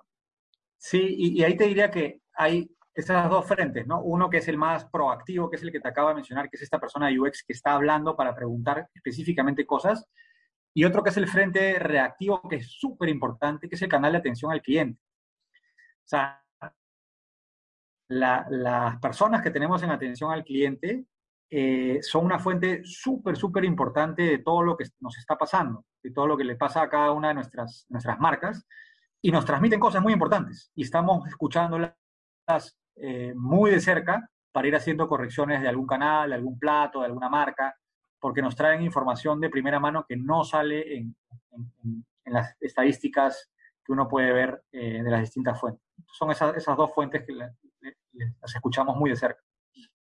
Sí, 0.76 1.14
y, 1.16 1.38
y 1.38 1.44
ahí 1.44 1.56
te 1.56 1.68
diría 1.68 1.92
que 1.92 2.22
hay 2.34 2.68
estas 2.92 3.30
dos 3.30 3.46
frentes, 3.46 3.86
¿no? 3.86 4.02
Uno 4.02 4.28
que 4.28 4.38
es 4.38 4.48
el 4.48 4.58
más 4.58 4.84
proactivo, 4.86 5.48
que 5.48 5.54
es 5.54 5.62
el 5.62 5.70
que 5.70 5.78
te 5.78 5.88
acabo 5.88 6.08
de 6.08 6.16
mencionar, 6.16 6.50
que 6.50 6.56
es 6.56 6.62
esta 6.62 6.80
persona 6.80 7.06
de 7.06 7.20
UX 7.20 7.44
que 7.44 7.52
está 7.52 7.74
hablando 7.74 8.16
para 8.16 8.34
preguntar 8.34 8.88
específicamente 8.92 9.64
cosas, 9.64 10.04
y 10.74 10.84
otro 10.84 11.04
que 11.04 11.10
es 11.10 11.16
el 11.18 11.28
frente 11.28 11.78
reactivo, 11.78 12.42
que 12.48 12.56
es 12.56 12.66
súper 12.68 13.08
importante, 13.10 13.68
que 13.68 13.76
es 13.76 13.82
el 13.82 13.88
canal 13.88 14.10
de 14.10 14.18
atención 14.18 14.50
al 14.50 14.60
cliente. 14.60 15.00
O 16.04 16.08
sea, 16.08 16.42
la, 18.08 18.44
las 18.50 18.98
personas 18.98 19.40
que 19.40 19.52
tenemos 19.52 19.84
en 19.84 19.90
atención 19.90 20.32
al 20.32 20.42
cliente 20.42 21.06
eh, 21.50 21.98
son 22.02 22.24
una 22.24 22.38
fuente 22.38 22.82
súper, 22.84 23.36
súper 23.36 23.64
importante 23.64 24.22
de 24.22 24.38
todo 24.38 24.62
lo 24.62 24.76
que 24.76 24.84
nos 25.00 25.16
está 25.18 25.36
pasando, 25.36 25.84
de 26.02 26.10
todo 26.10 26.26
lo 26.26 26.36
que 26.36 26.44
le 26.44 26.56
pasa 26.56 26.82
a 26.82 26.88
cada 26.88 27.12
una 27.12 27.28
de 27.28 27.34
nuestras, 27.34 27.86
nuestras 27.88 28.18
marcas, 28.18 28.66
y 29.22 29.30
nos 29.30 29.44
transmiten 29.44 29.80
cosas 29.80 30.02
muy 30.02 30.12
importantes, 30.12 30.70
y 30.74 30.82
estamos 30.82 31.26
escuchándolas 31.28 31.94
eh, 32.96 33.32
muy 33.34 33.70
de 33.70 33.80
cerca 33.80 34.28
para 34.52 34.68
ir 34.68 34.76
haciendo 34.76 35.08
correcciones 35.08 35.62
de 35.62 35.68
algún 35.68 35.86
canal, 35.86 36.30
de 36.30 36.36
algún 36.36 36.58
plato, 36.58 37.00
de 37.00 37.06
alguna 37.06 37.28
marca, 37.28 37.74
porque 38.18 38.42
nos 38.42 38.56
traen 38.56 38.82
información 38.82 39.40
de 39.40 39.50
primera 39.50 39.78
mano 39.78 40.04
que 40.08 40.16
no 40.16 40.44
sale 40.44 40.96
en, 40.96 41.16
en, 41.52 42.06
en 42.24 42.32
las 42.32 42.56
estadísticas 42.60 43.50
que 43.84 43.92
uno 43.92 44.08
puede 44.08 44.32
ver 44.32 44.64
eh, 44.72 45.02
de 45.02 45.10
las 45.10 45.20
distintas 45.20 45.60
fuentes. 45.60 45.82
Son 46.12 46.30
esas, 46.30 46.56
esas 46.56 46.76
dos 46.76 46.92
fuentes 46.92 47.24
que 47.24 47.32
le, 47.32 47.50
le, 47.80 47.96
las 48.40 48.54
escuchamos 48.54 48.96
muy 48.96 49.10
de 49.10 49.16
cerca. 49.16 49.42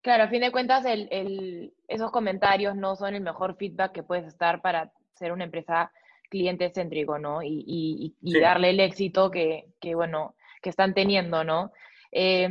Claro, 0.02 0.24
a 0.24 0.30
fin 0.30 0.42
de 0.42 0.52
cuentas, 0.52 0.86
el, 0.86 1.08
el, 1.12 1.74
esos 1.88 2.12
comentarios 2.12 2.76
no 2.76 2.96
son 2.96 3.16
el 3.16 3.22
mejor 3.22 3.56
feedback 3.58 3.92
que 3.92 4.04
puedes 4.04 4.26
estar 4.26 4.62
para 4.62 4.92
ser 5.16 5.32
una 5.32 5.44
empresa 5.44 5.92
cliente 6.30 6.72
céntrico, 6.74 7.18
¿no? 7.20 7.42
Y, 7.42 7.64
y, 7.68 8.16
y 8.22 8.32
sí. 8.32 8.40
darle 8.40 8.70
el 8.70 8.80
éxito 8.80 9.30
que, 9.30 9.66
que, 9.82 9.96
bueno, 9.96 10.36
que 10.62 10.70
están 10.70 10.94
teniendo, 10.94 11.44
¿no? 11.44 11.72
Eh, 12.12 12.50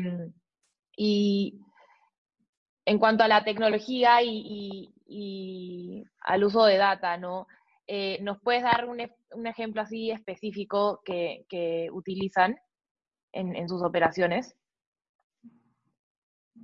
y 0.96 1.60
en 2.84 2.98
cuanto 2.98 3.24
a 3.24 3.28
la 3.28 3.44
tecnología 3.44 4.22
y, 4.22 4.92
y 5.06 6.04
al 6.20 6.44
uso 6.44 6.64
de 6.64 6.76
data, 6.76 7.16
¿no? 7.16 7.46
Eh, 7.86 8.18
¿Nos 8.20 8.38
puedes 8.40 8.62
dar 8.62 8.86
un, 8.86 9.00
un, 9.32 9.46
ejemplo 9.46 9.80
así 9.80 10.10
específico 10.10 11.00
que, 11.04 11.46
que 11.48 11.88
utilizan 11.90 12.58
en, 13.32 13.56
en, 13.56 13.68
sus 13.68 13.82
operaciones? 13.82 14.54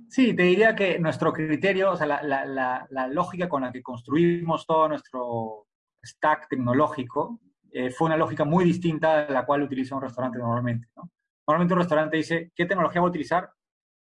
Sí, 0.09 0.33
te 0.33 0.43
diría 0.43 0.75
que 0.75 0.99
nuestro 0.99 1.33
criterio, 1.33 1.91
o 1.91 1.97
sea, 1.97 2.05
la, 2.07 3.07
lógica 3.09 3.49
con 3.49 3.63
la 3.63 3.71
que 3.71 3.83
construimos 3.83 4.65
todo 4.65 4.87
nuestro 4.87 5.67
stack 6.03 6.47
tecnológico 6.47 7.39
eh, 7.71 7.89
fue 7.89 8.07
una 8.07 8.17
lógica 8.17 8.45
muy 8.45 8.63
distinta 8.63 9.25
a 9.25 9.29
la 9.29 9.45
cual 9.45 9.63
utiliza 9.63 9.95
un 9.95 10.01
restaurante 10.01 10.37
normalmente. 10.37 10.87
¿no? 10.95 11.11
Normalmente 11.47 11.73
un 11.73 11.79
restaurante 11.79 12.17
dice, 12.17 12.51
¿qué 12.55 12.65
tecnología 12.65 13.01
voy 13.01 13.09
a 13.09 13.11
utilizar? 13.11 13.51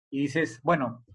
Y 0.10 0.22
dices, 0.22 0.60
bueno, 0.64 1.06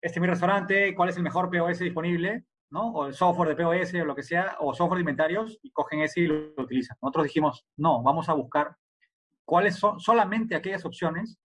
este 0.00 0.18
es 0.18 0.20
mi 0.20 0.26
restaurante, 0.26 0.94
¿cuál 0.94 1.08
es 1.08 1.16
el 1.16 1.22
mejor 1.22 1.50
POS 1.50 1.78
disponible? 1.78 2.44
¿no? 2.70 2.92
O 2.92 3.06
el 3.06 3.14
software 3.14 3.48
de 3.48 3.64
POS 3.64 3.94
o 3.94 4.04
lo 4.04 4.14
que 4.14 4.22
sea, 4.22 4.56
o 4.60 4.74
software 4.74 4.98
de 4.98 5.02
inventarios, 5.02 5.58
y 5.62 5.70
cogen 5.70 6.00
ese 6.00 6.20
y 6.20 6.26
lo 6.26 6.52
utilizan. 6.58 6.96
Nosotros 7.00 7.24
dijimos, 7.24 7.64
no, 7.76 8.02
vamos 8.02 8.28
a 8.28 8.34
buscar 8.34 8.76
cuáles 9.44 9.76
son 9.76 10.00
solamente 10.00 10.54
aquellas 10.54 10.84
opciones 10.84 11.38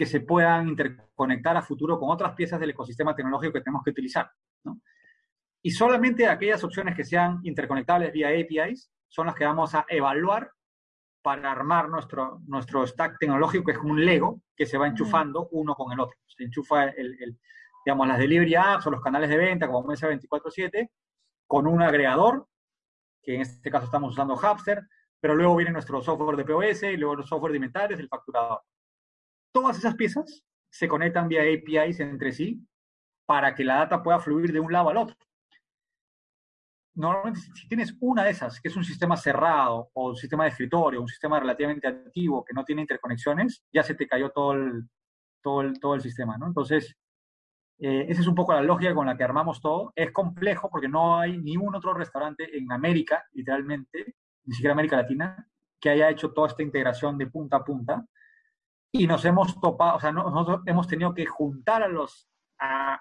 que 0.00 0.06
se 0.06 0.20
puedan 0.20 0.66
interconectar 0.66 1.58
a 1.58 1.60
futuro 1.60 2.00
con 2.00 2.08
otras 2.08 2.32
piezas 2.32 2.58
del 2.58 2.70
ecosistema 2.70 3.14
tecnológico 3.14 3.52
que 3.52 3.60
tenemos 3.60 3.84
que 3.84 3.90
utilizar. 3.90 4.30
¿no? 4.64 4.80
Y 5.60 5.72
solamente 5.72 6.26
aquellas 6.26 6.64
opciones 6.64 6.96
que 6.96 7.04
sean 7.04 7.38
interconectables 7.42 8.10
vía 8.10 8.28
APIs 8.28 8.90
son 9.10 9.26
las 9.26 9.34
que 9.34 9.44
vamos 9.44 9.74
a 9.74 9.84
evaluar 9.90 10.52
para 11.20 11.52
armar 11.52 11.90
nuestro, 11.90 12.40
nuestro 12.46 12.86
stack 12.86 13.18
tecnológico, 13.18 13.62
que 13.62 13.72
es 13.72 13.78
como 13.78 13.92
un 13.92 14.02
Lego 14.02 14.40
que 14.56 14.64
se 14.64 14.78
va 14.78 14.86
enchufando 14.86 15.50
uno 15.52 15.74
con 15.74 15.92
el 15.92 16.00
otro. 16.00 16.16
Se 16.26 16.44
enchufa 16.44 16.84
el, 16.84 17.22
el, 17.22 17.38
digamos, 17.84 18.08
las 18.08 18.18
delivery 18.18 18.54
apps 18.54 18.86
o 18.86 18.90
los 18.90 19.02
canales 19.02 19.28
de 19.28 19.36
venta 19.36 19.66
como 19.66 19.86
Mesa 19.86 20.08
24-7 20.08 20.88
con 21.46 21.66
un 21.66 21.82
agregador, 21.82 22.48
que 23.22 23.34
en 23.34 23.42
este 23.42 23.70
caso 23.70 23.84
estamos 23.84 24.12
usando 24.12 24.32
Hubster, 24.32 24.80
pero 25.20 25.34
luego 25.34 25.56
viene 25.56 25.72
nuestro 25.72 26.00
software 26.00 26.38
de 26.38 26.44
POS 26.46 26.84
y 26.84 26.96
luego 26.96 27.18
el 27.18 27.24
software 27.24 27.52
de 27.52 27.58
inventarios, 27.58 28.00
el 28.00 28.08
facturador. 28.08 28.62
Todas 29.52 29.78
esas 29.78 29.94
piezas 29.94 30.44
se 30.70 30.88
conectan 30.88 31.28
vía 31.28 31.42
APIs 31.42 32.00
entre 32.00 32.32
sí 32.32 32.66
para 33.26 33.54
que 33.54 33.64
la 33.64 33.76
data 33.76 34.02
pueda 34.02 34.18
fluir 34.18 34.52
de 34.52 34.60
un 34.60 34.72
lado 34.72 34.90
al 34.90 34.96
otro. 34.96 35.16
Normalmente, 36.94 37.40
si 37.40 37.68
tienes 37.68 37.96
una 38.00 38.24
de 38.24 38.30
esas, 38.30 38.60
que 38.60 38.68
es 38.68 38.76
un 38.76 38.84
sistema 38.84 39.16
cerrado, 39.16 39.90
o 39.94 40.10
un 40.10 40.16
sistema 40.16 40.44
de 40.44 40.50
escritorio, 40.50 41.00
un 41.00 41.08
sistema 41.08 41.38
relativamente 41.38 41.86
activo 41.86 42.44
que 42.44 42.52
no 42.52 42.64
tiene 42.64 42.82
interconexiones, 42.82 43.64
ya 43.72 43.82
se 43.82 43.94
te 43.94 44.06
cayó 44.06 44.30
todo 44.30 44.52
el, 44.52 44.88
todo 45.40 45.60
el, 45.62 45.78
todo 45.78 45.94
el 45.94 46.00
sistema, 46.00 46.36
¿no? 46.36 46.48
Entonces, 46.48 46.96
eh, 47.78 48.06
esa 48.08 48.20
es 48.20 48.26
un 48.26 48.34
poco 48.34 48.52
la 48.52 48.60
lógica 48.60 48.94
con 48.94 49.06
la 49.06 49.16
que 49.16 49.24
armamos 49.24 49.60
todo. 49.60 49.92
Es 49.96 50.12
complejo 50.12 50.68
porque 50.68 50.88
no 50.88 51.18
hay 51.18 51.38
ni 51.38 51.56
un 51.56 51.74
otro 51.74 51.94
restaurante 51.94 52.56
en 52.56 52.70
América, 52.70 53.24
literalmente, 53.32 54.16
ni 54.44 54.54
siquiera 54.54 54.72
América 54.72 54.96
Latina, 54.96 55.48
que 55.80 55.90
haya 55.90 56.10
hecho 56.10 56.32
toda 56.32 56.48
esta 56.48 56.62
integración 56.62 57.16
de 57.16 57.28
punta 57.28 57.58
a 57.58 57.64
punta. 57.64 58.04
Y 58.92 59.06
nos 59.06 59.24
hemos 59.24 59.60
topado, 59.60 59.96
o 59.96 60.00
sea, 60.00 60.12
nosotros 60.12 60.62
hemos 60.66 60.86
tenido 60.88 61.14
que 61.14 61.26
juntar 61.26 61.82
a 61.82 61.88
los, 61.88 62.28
a, 62.58 63.00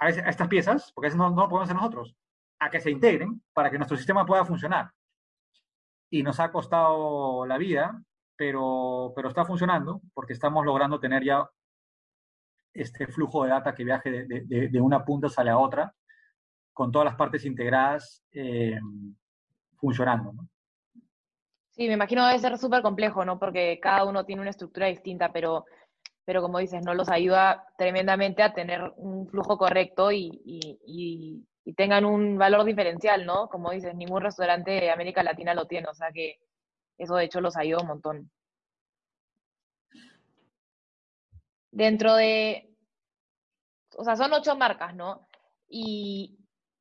a, 0.00 0.08
estas 0.08 0.48
piezas, 0.48 0.92
porque 0.92 1.08
eso 1.08 1.16
no, 1.16 1.28
lo 1.30 1.48
podemos 1.48 1.62
hacer 1.62 1.76
nosotros, 1.76 2.16
a 2.58 2.68
que 2.70 2.80
se 2.80 2.90
integren 2.90 3.42
para 3.52 3.70
que 3.70 3.78
nuestro 3.78 3.96
sistema 3.96 4.26
pueda 4.26 4.44
funcionar. 4.44 4.90
Y 6.10 6.22
nos 6.22 6.40
ha 6.40 6.50
costado 6.50 7.46
la 7.46 7.58
vida, 7.58 8.02
pero, 8.36 9.12
pero 9.14 9.28
está 9.28 9.44
funcionando 9.44 10.00
porque 10.14 10.32
estamos 10.32 10.64
logrando 10.64 10.98
tener 10.98 11.22
ya 11.22 11.48
este 12.72 13.06
flujo 13.06 13.44
de 13.44 13.50
data 13.50 13.74
que 13.74 13.84
viaje 13.84 14.10
de, 14.10 14.44
de, 14.46 14.68
de 14.68 14.80
una 14.80 15.04
punta 15.04 15.28
la 15.44 15.58
otra, 15.58 15.94
con 16.78 16.92
todas 16.92 17.06
las 17.06 17.16
partes 17.16 17.44
integradas 17.44 18.22
eh, 18.30 18.78
funcionando. 19.76 20.32
Sí, 21.78 21.86
me 21.86 21.94
imagino 21.94 22.26
debe 22.26 22.40
ser 22.40 22.58
súper 22.58 22.82
complejo, 22.82 23.24
¿no? 23.24 23.38
Porque 23.38 23.78
cada 23.80 24.04
uno 24.04 24.24
tiene 24.24 24.40
una 24.42 24.50
estructura 24.50 24.88
distinta, 24.88 25.32
pero, 25.32 25.64
pero 26.24 26.42
como 26.42 26.58
dices, 26.58 26.82
no 26.84 26.92
los 26.92 27.08
ayuda 27.08 27.64
tremendamente 27.78 28.42
a 28.42 28.52
tener 28.52 28.92
un 28.96 29.28
flujo 29.28 29.56
correcto 29.56 30.10
y, 30.10 30.28
y, 30.44 31.44
tengan 31.76 32.04
un 32.04 32.38
valor 32.38 32.64
diferencial, 32.64 33.24
¿no? 33.26 33.48
Como 33.48 33.70
dices, 33.70 33.94
ningún 33.94 34.22
restaurante 34.22 34.72
de 34.72 34.90
América 34.90 35.22
Latina 35.22 35.54
lo 35.54 35.66
tiene, 35.66 35.86
o 35.88 35.94
sea 35.94 36.10
que 36.12 36.40
eso 36.98 37.14
de 37.16 37.24
hecho 37.26 37.40
los 37.40 37.56
ayuda 37.56 37.82
un 37.82 37.88
montón. 37.88 38.30
Dentro 41.70 42.14
de, 42.16 42.70
o 43.96 44.04
sea, 44.04 44.16
son 44.16 44.32
ocho 44.32 44.56
marcas, 44.56 44.96
¿no? 44.96 45.28
Y 45.68 46.38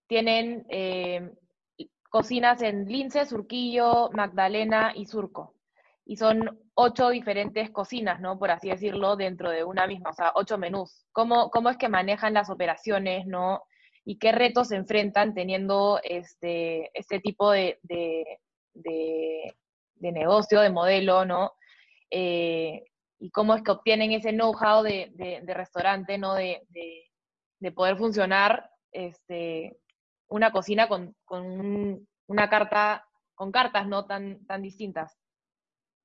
tienen 0.07 0.65
eh, 0.69 1.31
cocinas 2.09 2.61
en 2.61 2.85
Lince, 2.85 3.25
Surquillo, 3.25 4.09
Magdalena 4.13 4.91
y 4.95 5.05
Surco. 5.05 5.55
Y 6.05 6.15
son 6.15 6.59
ocho 6.73 7.09
diferentes 7.09 7.69
cocinas, 7.71 8.21
¿no? 8.21 8.39
Por 8.39 8.51
así 8.51 8.69
decirlo, 8.69 9.15
dentro 9.15 9.49
de 9.49 9.63
una 9.63 9.87
misma, 9.87 10.11
o 10.11 10.13
sea, 10.13 10.31
ocho 10.35 10.57
menús. 10.57 11.05
¿Cómo, 11.11 11.49
cómo 11.49 11.69
es 11.69 11.77
que 11.77 11.89
manejan 11.89 12.33
las 12.33 12.49
operaciones, 12.49 13.25
¿no? 13.25 13.63
Y 14.05 14.17
qué 14.19 14.31
retos 14.31 14.69
se 14.69 14.77
enfrentan 14.77 15.33
teniendo 15.33 15.99
este, 16.03 16.91
este 16.97 17.19
tipo 17.19 17.51
de, 17.51 17.79
de, 17.83 19.55
negocio, 19.99 20.61
de 20.61 20.69
modelo, 20.69 21.25
¿no? 21.25 21.51
Eh, 22.09 22.85
y 23.19 23.31
cómo 23.31 23.55
es 23.55 23.63
que 23.63 23.71
obtienen 23.71 24.11
ese 24.11 24.31
know-how 24.31 24.83
de, 24.83 25.11
de, 25.15 25.41
de, 25.41 25.53
restaurante, 25.53 26.17
¿no? 26.17 26.35
De, 26.35 26.61
de, 26.69 27.71
poder 27.71 27.97
funcionar 27.97 28.69
este, 28.91 29.77
una 30.29 30.51
cocina 30.51 30.87
con, 30.87 31.15
una 32.27 32.49
carta, 32.49 33.05
con 33.35 33.51
cartas 33.51 33.87
no 33.87 34.05
tan, 34.05 34.45
tan 34.45 34.61
distintas? 34.61 35.17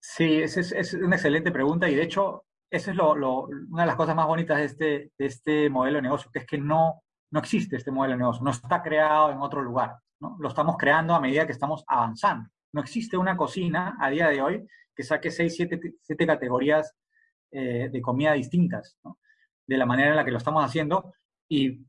Sí, 0.01 0.43
esa 0.43 0.61
es, 0.61 0.95
una 0.95 1.17
excelente 1.17 1.53
pregunta 1.53 1.89
y 1.89 1.95
de 1.95 2.03
hecho, 2.03 2.45
esa 2.71 2.91
es 2.91 2.97
lo, 2.97 3.13
una 3.15 3.83
de 3.83 3.87
las 3.87 3.97
cosas 3.97 4.17
más 4.17 4.27
bonitas 4.27 4.59
de 4.59 4.65
este, 4.65 5.13
de 5.17 5.27
este 5.27 5.71
modelo 5.71 5.97
de 5.97 6.03
negocio, 6.03 6.31
que 6.33 6.41
es 6.41 6.47
que 6.47 6.59
no, 6.59 7.03
no 7.31 7.41
existe 7.41 7.77
este 7.77 7.91
modelo 7.91 8.15
de 8.15 8.19
negocio, 8.19 8.43
no 8.43 8.51
está 8.51 8.83
creado 8.83 9.31
en 9.31 9.39
otro 9.39 9.63
lugar, 9.63 9.97
¿no? 10.21 10.37
lo 10.41 10.49
estamos 10.49 10.77
creando 10.77 11.15
a 11.15 11.21
medida 11.21 11.47
que 11.47 11.53
estamos 11.53 11.85
avanzando. 11.87 12.49
No 12.73 12.81
existe 12.81 13.17
una 13.17 13.37
cocina 13.37 13.97
a 14.01 14.11
día 14.11 14.29
de 14.29 14.41
hoy 14.41 14.67
que 14.95 15.03
saque 15.03 15.31
seis, 15.31 15.55
siete, 15.55 15.79
siete 16.01 16.27
categorías 16.27 16.95
eh, 17.51 17.89
de 17.93 18.03
comida 18.03 18.33
distintas, 18.33 18.97
de 19.67 19.77
la 19.77 19.87
manera 19.87 20.11
en 20.11 20.17
la 20.17 20.25
que 20.25 20.31
lo 20.31 20.39
estamos 20.39 20.65
haciendo 20.65 21.13
y, 21.49 21.81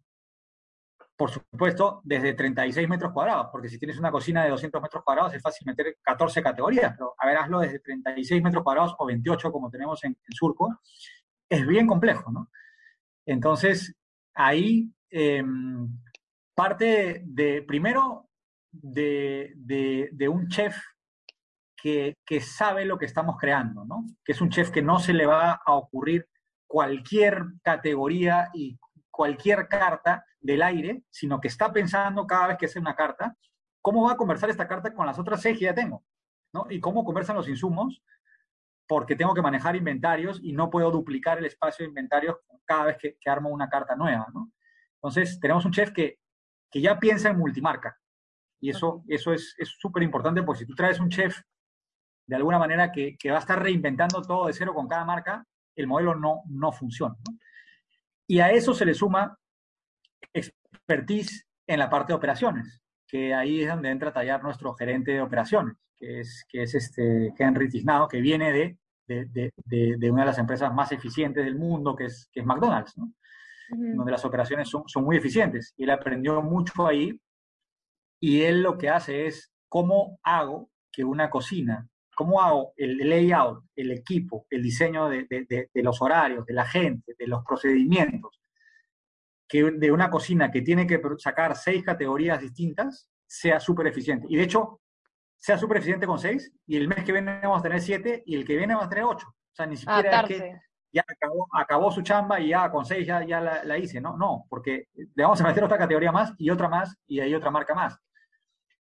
por 1.16 1.30
supuesto, 1.30 2.02
desde 2.04 2.34
36 2.34 2.90
metros 2.90 3.12
cuadrados, 3.12 3.48
porque 3.52 3.70
si 3.70 3.78
tienes 3.78 4.00
una 4.00 4.12
cocina 4.12 4.44
de 4.44 4.50
200 4.50 4.82
metros 4.82 5.04
cuadrados 5.04 5.34
es 5.34 5.42
fácil 5.42 5.66
meter 5.68 5.98
14 6.02 6.42
categorías, 6.42 6.94
pero 6.98 7.14
a 7.18 7.28
ver, 7.28 7.38
hazlo 7.38 7.60
desde 7.60 7.80
36 7.80 8.42
metros 8.42 8.64
cuadrados 8.64 8.96
o 8.98 9.06
28 9.06 9.52
como 9.52 9.70
tenemos 9.70 10.04
en, 10.04 10.18
Surco, 10.30 10.80
es 11.48 11.66
bien 11.68 11.86
complejo, 11.86 12.32
¿no? 12.32 12.50
Entonces, 13.26 13.96
ahí 14.34 14.92
em, 15.10 15.88
parte 16.56 17.22
de, 17.26 17.62
primero, 17.62 18.30
de, 18.72 19.54
de, 19.56 20.28
un 20.28 20.48
chef 20.48 20.76
que, 21.78 22.18
que, 22.26 22.42
sabe 22.42 22.86
lo 22.86 22.98
que 22.98 23.06
estamos 23.06 23.38
creando, 23.40 23.86
¿no? 23.86 24.06
Que 24.26 24.32
es 24.32 24.42
un 24.42 24.50
chef 24.50 24.72
que 24.72 24.82
no 24.82 25.00
se 25.00 25.14
le 25.14 25.28
va 25.28 25.62
a 25.64 25.74
ocurrir 25.74 26.28
cualquier 26.66 27.44
categoría 27.62 28.50
y 28.54 28.80
cualquier 29.12 29.68
carta 29.68 30.26
del 30.44 30.62
aire, 30.62 31.04
sino 31.10 31.42
que 31.42 31.48
está 31.48 31.72
pensando 31.72 32.28
cada 32.28 32.48
vez 32.48 32.58
que 32.58 32.66
hace 32.68 32.80
una 32.80 32.96
carta, 32.96 33.36
cómo 33.82 34.06
va 34.06 34.14
a 34.14 34.18
conversar 34.18 34.50
esta 34.50 34.68
carta 34.68 34.94
con 34.94 35.08
las 35.08 35.18
otras 35.18 35.42
seis 35.42 35.58
que 35.58 35.66
ya 35.66 35.74
tengo, 35.74 36.04
¿no? 36.54 36.68
Y 36.70 36.80
cómo 36.80 37.04
conversan 37.04 37.36
los 37.36 37.48
insumos, 37.48 38.04
porque 38.88 39.16
tengo 39.16 39.34
que 39.34 39.42
manejar 39.42 39.76
inventarios 39.76 40.40
y 40.44 40.52
no 40.52 40.70
puedo 40.70 40.92
duplicar 40.92 41.40
el 41.40 41.46
espacio 41.46 41.84
de 41.84 41.90
inventarios 41.90 42.36
cada 42.66 42.86
vez 42.86 42.98
que, 42.98 43.18
armo 43.26 43.50
una 43.50 43.70
carta 43.70 43.96
nueva, 43.96 44.28
¿no? 44.34 44.52
Entonces, 44.96 45.40
tenemos 45.40 45.66
un 45.66 45.72
chef 45.72 45.92
que, 45.92 46.20
que 46.70 46.82
ya 46.82 47.00
piensa 47.00 47.30
en 47.30 47.38
multimarca. 47.38 47.98
Y 48.62 48.70
eso, 48.70 49.04
eso 49.08 49.34
es 49.34 49.56
súper 49.80 50.04
importante, 50.04 50.44
porque 50.44 50.60
si 50.60 50.66
tú 50.66 50.76
traes 50.76 51.00
un 51.00 51.10
chef 51.10 51.42
de 52.26 52.36
alguna 52.36 52.60
manera 52.60 52.92
que, 52.92 53.18
que, 53.18 53.32
va 53.32 53.38
a 53.38 53.42
estar 53.42 53.62
reinventando 53.62 54.22
todo 54.22 54.48
de 54.48 54.54
cero 54.54 54.74
con 54.74 54.88
cada 54.88 55.06
marca, 55.06 55.46
el 55.76 55.88
modelo 55.88 56.16
no, 56.16 56.44
no 56.48 56.72
funciona. 56.72 57.16
Y 58.28 58.40
a 58.40 58.52
eso 58.52 58.74
se 58.74 58.86
le 58.86 58.94
suma 58.94 59.38
expertise 60.34 61.48
en 61.68 61.80
la 61.80 61.90
parte 61.90 62.14
de 62.14 62.18
operaciones, 62.18 62.82
que 63.08 63.34
ahí 63.34 63.62
es 63.62 63.70
donde 63.70 63.90
entra 63.90 64.10
a 64.10 64.14
tallar 64.14 64.44
nuestro 64.44 64.74
gerente 64.76 65.12
de 65.12 65.22
operaciones, 65.22 65.76
que 65.98 66.20
es, 66.20 66.46
que 66.48 66.64
es 66.64 66.76
este 66.76 67.34
Henry 67.38 67.70
Tiznado, 67.70 68.08
que 68.08 68.22
viene 68.22 68.52
de, 68.52 68.78
de, 69.08 69.52
de, 69.66 70.12
una 70.12 70.22
de 70.22 70.28
las 70.28 70.40
empresas 70.40 70.74
más 70.74 70.92
eficientes 70.92 71.44
del 71.44 71.56
mundo, 71.56 71.96
que 71.96 72.06
es, 72.06 72.30
que 72.32 72.42
es 72.42 72.46
McDonald's, 72.46 72.98
¿no? 72.98 73.14
donde 73.70 74.12
las 74.12 74.24
operaciones 74.26 74.70
son, 74.70 74.84
son 74.88 75.04
muy 75.04 75.18
eficientes. 75.18 75.74
Y 75.78 75.84
él 75.84 75.90
aprendió 75.90 76.42
mucho 76.42 76.86
ahí, 76.86 77.20
y 78.20 78.42
él 78.42 78.62
lo 78.62 78.78
que 78.78 78.90
hace 78.90 79.26
es, 79.26 79.52
¿cómo 79.68 80.20
hago 80.24 80.70
que 80.92 81.04
una 81.04 81.30
cocina 81.30 81.90
¿Cómo 82.16 82.42
hago 82.42 82.74
el 82.78 82.98
layout, 82.98 83.64
el 83.76 83.92
equipo, 83.92 84.46
el 84.50 84.62
diseño 84.62 85.10
de, 85.10 85.28
los 85.74 86.02
horarios, 86.02 86.46
de 86.46 86.54
la 86.54 86.66
gente, 86.66 87.16
de 87.18 87.28
los 87.28 87.44
procedimientos, 87.44 88.40
que 89.54 89.70
de 89.72 89.92
una 89.92 90.10
cocina 90.10 90.50
que 90.50 90.64
tiene 90.64 90.88
que 90.88 91.00
sacar 91.20 91.56
seis 91.56 91.84
categorías 91.84 92.42
distintas 92.42 93.08
sea 93.28 93.60
súper 93.60 93.86
eficiente? 93.86 94.26
Y 94.28 94.36
de 94.36 94.42
hecho, 94.42 94.82
sea 95.38 95.60
súper 95.60 95.78
eficiente 95.78 96.08
con 96.08 96.18
seis, 96.18 96.52
y 96.66 96.76
el 96.76 96.88
mes 96.88 97.04
que 97.04 97.12
viene 97.12 97.40
vamos 97.40 97.60
a 97.60 97.62
tener 97.62 97.80
siete, 97.80 98.24
y 98.26 98.36
el 98.36 98.46
que 98.46 98.58
viene 98.58 98.74
vamos 98.74 98.88
a 98.88 98.90
tener 98.90 99.04
ocho. 99.04 99.28
O 99.28 99.56
sea, 99.56 99.68
ni 99.68 99.78
siquiera 99.78 100.22
es 100.22 100.28
que 100.28 100.60
ya 100.92 101.04
acabó, 101.52 101.92
su 101.92 102.02
chamba 102.02 102.40
y 102.40 102.50
ya 102.50 102.72
con 102.72 102.84
seis 102.84 103.06
ya, 103.06 103.24
ya 103.24 103.40
la, 103.42 103.64
la, 103.64 103.78
hice. 103.78 104.02
No, 104.02 104.18
no, 104.18 104.48
porque 104.50 104.88
le 104.96 105.24
vamos 105.24 105.40
a 105.40 105.44
meter 105.44 105.64
otra 105.64 105.78
categoría 105.78 106.12
más 106.12 106.34
y 106.40 106.50
otra 106.50 106.68
más 106.68 106.98
y 107.06 107.20
hay 107.20 107.36
otra 107.36 107.52
marca 107.52 107.76
más. 107.76 108.00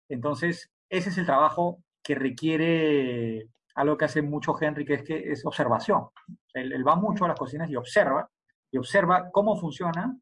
Entonces, 0.08 0.68
ese 0.88 1.10
es 1.10 1.18
el 1.18 1.26
trabajo 1.26 1.84
que 2.02 2.16
requiere 2.16 3.50
algo 3.76 3.96
que 3.96 4.06
hace 4.06 4.22
mucho 4.22 4.56
Henry, 4.60 4.84
que 4.84 4.94
es, 4.94 5.02
que 5.02 5.30
es 5.30 5.44
observación. 5.44 6.08
Él, 6.54 6.86
va 6.86 6.96
mucho 6.96 7.24
a 7.24 7.28
las 7.28 7.38
cocinas 7.38 7.68
y 7.70 7.76
observa, 7.76 8.28
y 8.72 8.78
observa 8.78 9.30
cómo 9.30 9.56
funciona. 9.56 10.16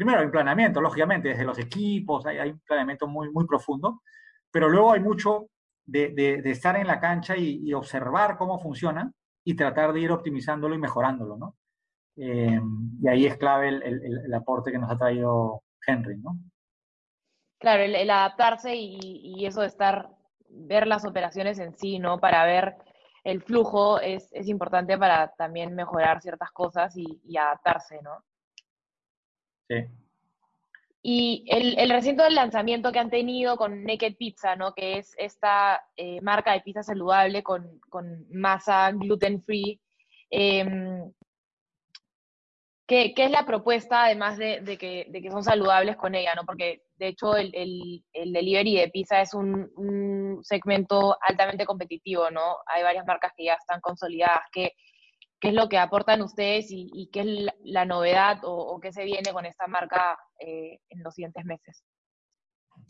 Primero 0.00 0.20
hay 0.22 0.28
planeamiento, 0.28 0.80
lógicamente, 0.80 1.28
desde 1.28 1.44
los 1.44 1.58
equipos, 1.58 2.24
hay, 2.24 2.48
un 2.48 2.60
planeamiento 2.60 3.06
muy, 3.06 3.30
muy 3.30 3.46
profundo, 3.46 4.00
pero 4.50 4.66
luego 4.66 4.94
hay 4.94 5.00
mucho 5.00 5.48
de, 5.84 6.40
estar 6.46 6.74
en 6.76 6.86
la 6.86 6.98
cancha 6.98 7.36
y, 7.36 7.70
observar 7.74 8.38
cómo 8.38 8.58
funciona 8.58 9.12
y 9.44 9.54
tratar 9.54 9.92
de 9.92 10.00
ir 10.00 10.10
optimizándolo 10.10 10.74
y 10.74 10.78
mejorándolo, 10.78 11.36
¿no? 11.36 11.54
Eh, 12.16 12.58
y 13.02 13.08
ahí 13.08 13.26
es 13.26 13.36
clave 13.36 13.68
el, 13.68 14.32
aporte 14.32 14.72
que 14.72 14.78
nos 14.78 14.90
ha 14.90 14.96
traído 14.96 15.64
Henry, 15.86 16.16
¿no? 16.16 16.34
Claro, 17.58 17.82
el, 17.82 18.08
adaptarse 18.08 18.74
y, 18.74 18.98
y, 19.02 19.44
eso 19.44 19.60
de 19.60 19.66
estar 19.66 20.08
ver 20.48 20.86
las 20.86 21.04
operaciones 21.04 21.58
en 21.58 21.76
sí, 21.76 21.98
¿no? 21.98 22.18
Para 22.18 22.46
ver 22.46 22.74
el 23.22 23.42
flujo 23.42 24.00
es, 24.00 24.30
importante 24.48 24.96
para 24.96 25.28
también 25.36 25.74
mejorar 25.74 26.22
ciertas 26.22 26.50
cosas 26.52 26.96
y, 26.96 27.36
adaptarse, 27.36 28.00
¿no? 28.02 28.24
Sí. 29.70 29.86
Y 31.02 31.44
el, 31.46 31.78
el, 31.78 31.90
recinto 31.90 32.28
lanzamiento 32.28 32.92
que 32.92 32.98
han 32.98 33.08
tenido 33.08 33.56
con 33.56 33.84
Naked 33.84 34.16
Pizza, 34.16 34.56
¿no? 34.56 34.74
Que 34.74 34.98
es 34.98 35.14
esta 35.16 35.82
eh, 35.96 36.20
marca 36.20 36.52
de 36.52 36.60
pizza 36.60 36.82
saludable 36.82 37.42
con, 37.42 37.80
masa 38.30 38.90
gluten 38.90 39.40
free. 39.42 39.80
Em, 40.28 41.10
¿qué, 42.86 43.14
es 43.16 43.30
la 43.30 43.46
propuesta, 43.46 44.04
además 44.04 44.36
de, 44.36 44.76
que, 44.78 45.06
de, 45.08 45.22
que, 45.22 45.30
son 45.30 45.44
saludables 45.44 45.96
con 45.96 46.14
ella, 46.14 46.34
¿no? 46.34 46.44
Porque 46.44 46.82
de 47.00 47.08
hecho, 47.08 47.34
el, 47.34 47.50
el, 47.54 48.32
delivery 48.32 48.76
de 48.76 48.90
pizza 48.90 49.22
es 49.22 49.32
un, 49.32 50.40
segmento 50.42 51.16
altamente 51.22 51.64
competitivo, 51.64 52.30
¿no? 52.30 52.56
Hay 52.66 52.82
varias 52.82 53.06
marcas 53.06 53.32
que 53.34 53.44
ya 53.44 53.54
están 53.54 53.80
consolidadas. 53.80 54.42
¿Qué, 54.52 54.74
qué 55.40 55.48
es 55.48 55.54
lo 55.54 55.68
que 55.68 55.78
aportan 55.78 56.22
ustedes 56.22 56.66
y, 56.70 57.08
qué 57.12 57.20
es 57.20 57.54
la, 57.64 57.84
novedad 57.84 58.38
o, 58.42 58.78
qué 58.80 58.92
se 58.92 59.04
viene 59.04 59.32
con 59.32 59.46
esta 59.46 59.66
marca 59.66 60.18
eh, 60.38 60.80
en 60.90 61.02
los 61.02 61.14
siguientes 61.14 61.44
meses? 61.44 61.82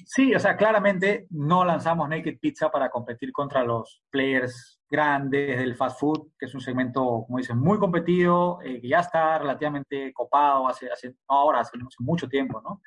Sí, 0.05 0.35
o 0.35 0.39
sea, 0.39 0.57
claramente 0.57 1.27
no 1.31 1.65
lanzamos 1.65 2.09
Naked 2.09 2.39
Pizza 2.41 2.71
para 2.71 2.91
competir 2.91 3.33
contra 3.33 3.65
los 3.65 4.03
players 4.11 4.81
grandes 4.89 5.59
del 5.59 5.77
fast 5.77 6.01
food, 6.01 6.33
que 6.39 6.47
es 6.47 6.55
un 6.55 6.61
segmento, 6.61 7.25
como 7.27 7.39
dicen, 7.39 7.59
muy 7.59 7.79
competido, 7.79 8.61
eh, 8.63 8.81
que 8.81 8.89
ya 8.89 9.01
está 9.01 9.39
relativamente 9.39 10.13
copado 10.13 10.69
hace, 10.69 10.91
hace 10.91 11.11
no 11.11 11.17
ahora, 11.29 11.61
hace 11.61 11.79
mucho 11.99 12.29
tiempo, 12.29 12.61
¿no? 12.61 12.83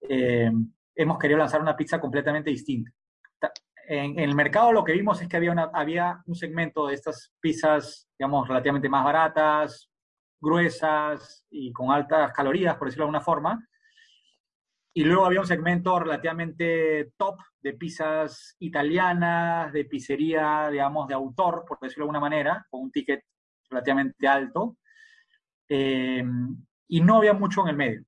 Eh, 0.00 0.50
hemos 0.94 1.18
querido 1.18 1.38
lanzar 1.38 1.60
una 1.60 1.76
pizza 1.76 2.00
completamente 2.00 2.50
distinta. 2.50 2.92
En, 3.90 4.18
el 4.18 4.34
mercado 4.34 4.70
lo 4.70 4.84
que 4.84 4.92
vimos 4.92 5.20
es 5.22 5.28
que 5.28 5.38
había, 5.38 5.50
una, 5.50 5.70
había 5.72 6.22
un 6.26 6.34
segmento 6.34 6.86
de 6.86 6.94
estas 6.94 7.32
pizzas, 7.40 8.06
digamos, 8.18 8.46
relativamente 8.46 8.88
más 8.88 9.02
baratas, 9.02 9.90
gruesas 10.38 11.46
y 11.50 11.72
con 11.72 11.90
altas 11.90 12.32
calorías, 12.32 12.76
por 12.76 12.88
decirlo 12.88 13.04
de 13.04 13.06
alguna 13.06 13.24
forma. 13.24 13.66
Y 14.92 15.04
luego 15.04 15.24
había 15.24 15.40
un 15.40 15.46
segmento 15.46 15.98
relativamente 15.98 17.12
top 17.16 17.40
de 17.62 17.72
pizzas 17.72 18.56
italianas, 18.58 19.72
de 19.72 19.86
pizzería, 19.86 20.68
digamos, 20.70 21.08
de 21.08 21.14
autor, 21.14 21.64
por 21.66 21.78
decirlo 21.80 22.04
de 22.04 22.08
alguna 22.08 22.20
manera, 22.20 22.66
con 22.68 22.82
un 22.82 22.92
ticket 22.92 23.24
relativamente 23.70 24.28
alto. 24.28 24.76
Eh, 25.66 26.24
y 26.88 27.00
no 27.00 27.16
había 27.16 27.32
mucho 27.32 27.62
en 27.62 27.68
el 27.68 27.76
medio 27.76 28.04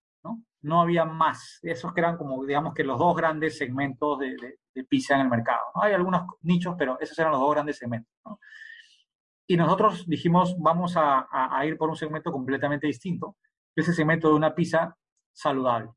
no 0.63 0.83
había 0.83 1.05
más. 1.05 1.59
Esos 1.63 1.93
que 1.93 2.01
eran 2.01 2.17
como, 2.17 2.45
digamos 2.45 2.75
que 2.75 2.85
los 2.85 2.99
dos 2.99 3.17
grandes 3.17 3.57
segmentos 3.57 4.19
de, 4.19 4.37
de, 4.37 4.59
pizza 4.89 5.15
en 5.15 5.23
el 5.23 5.29
mercado. 5.29 5.61
Hay 5.75 5.93
algunos 5.93 6.23
nichos, 6.43 6.75
pero 6.79 6.99
esos 7.01 7.19
eran 7.19 7.33
los 7.33 7.41
dos 7.41 7.51
grandes 7.53 7.79
segmentos. 7.79 8.13
Y 9.47 9.57
nosotros 9.57 10.07
dijimos, 10.07 10.57
vamos 10.59 10.97
a, 10.97 11.27
a, 11.31 11.67
ir 11.67 11.77
por 11.77 11.91
un 11.91 11.97
segmento 11.97 12.31
completamente 12.31 12.87
distinto, 12.87 13.37
ese 13.75 13.93
segmento 13.93 14.29
de 14.29 14.35
una 14.35 14.55
pizza 14.55 14.97
saludable. 15.33 15.91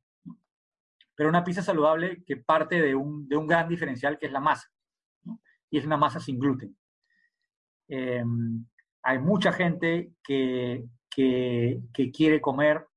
Pero 1.16 1.30
una 1.30 1.44
pizza 1.44 1.62
saludable 1.62 2.24
que 2.26 2.38
parte 2.38 2.82
de 2.82 2.96
un, 2.96 3.28
de 3.28 3.38
un 3.38 3.46
gran 3.46 3.70
diferencial 3.70 4.18
que 4.18 4.26
es 4.26 4.32
la 4.32 4.40
masa. 4.40 4.72
Y 5.70 5.78
es 5.78 5.86
una 5.86 5.98
masa 5.98 6.20
sin 6.20 6.40
gluten. 6.40 6.76
Em, 7.88 8.66
hay 9.04 9.20
mucha 9.20 9.52
gente 9.52 10.14
que, 10.24 10.86
que, 11.10 11.82
que 11.94 12.12
quiere 12.12 12.42
comer 12.42 12.88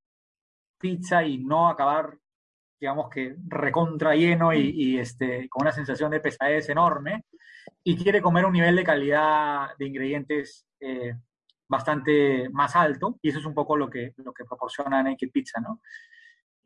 pizza 0.79 1.25
y 1.25 1.39
no 1.39 1.69
acabar, 1.69 2.19
digamos 2.81 3.09
que 3.09 3.37
recontra 3.47 4.15
lleno 4.15 4.53
y, 4.53 4.99
este, 4.99 5.49
con 5.49 5.63
una 5.63 5.73
sensación 5.73 6.11
de 6.11 6.21
pesadez 6.21 6.69
enorme, 6.69 7.25
y 7.83 7.97
quiere 7.97 8.21
comer 8.21 8.45
un 8.45 8.53
nivel 8.53 8.77
de 8.77 8.85
calidad 8.85 9.69
de 9.79 9.87
ingredientes 9.87 10.67
eh, 10.81 11.15
bastante 11.69 12.49
más 12.51 12.77
alto, 12.77 13.19
y 13.23 13.31
eso 13.31 13.39
es 13.39 13.47
un 13.47 13.55
poco 13.55 13.77
lo 13.77 13.89
que, 13.89 14.13
lo 14.19 14.33
que 14.33 14.45
proporciona 14.45 15.03
Naked 15.03 15.31
Pizza, 15.31 15.61
¿no? 15.61 15.81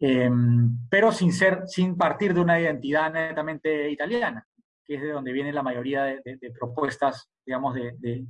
Em, 0.02 0.78
pero 0.88 1.12
sin, 1.12 1.30
ser, 1.32 1.64
sin 1.66 1.96
partir 1.96 2.32
de 2.32 2.40
una 2.40 2.58
identidad 2.58 3.12
netamente 3.12 3.90
italiana, 3.90 4.46
que 4.82 4.94
es 4.94 5.02
de 5.02 5.10
donde 5.12 5.32
viene 5.32 5.52
la 5.52 5.62
mayoría 5.62 6.04
de, 6.04 6.52
propuestas, 6.58 7.30
digamos, 7.44 7.74
de, 7.74 8.26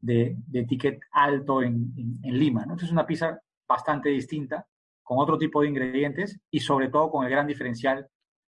de, 0.00 0.64
ticket 0.68 1.00
alto 1.10 1.62
en, 1.62 1.92
en, 2.22 2.38
Lima. 2.38 2.60
¿no? 2.60 2.74
Entonces 2.74 2.88
es 2.88 2.92
una 2.92 3.06
pizza 3.06 3.40
bastante 3.66 4.08
distinta, 4.10 4.64
con 5.08 5.18
otro 5.20 5.38
tipo 5.38 5.62
de 5.62 5.68
ingredientes 5.68 6.38
y 6.50 6.60
sobre 6.60 6.90
todo 6.90 7.10
con 7.10 7.24
el 7.24 7.30
gran 7.30 7.46
diferencial 7.46 8.06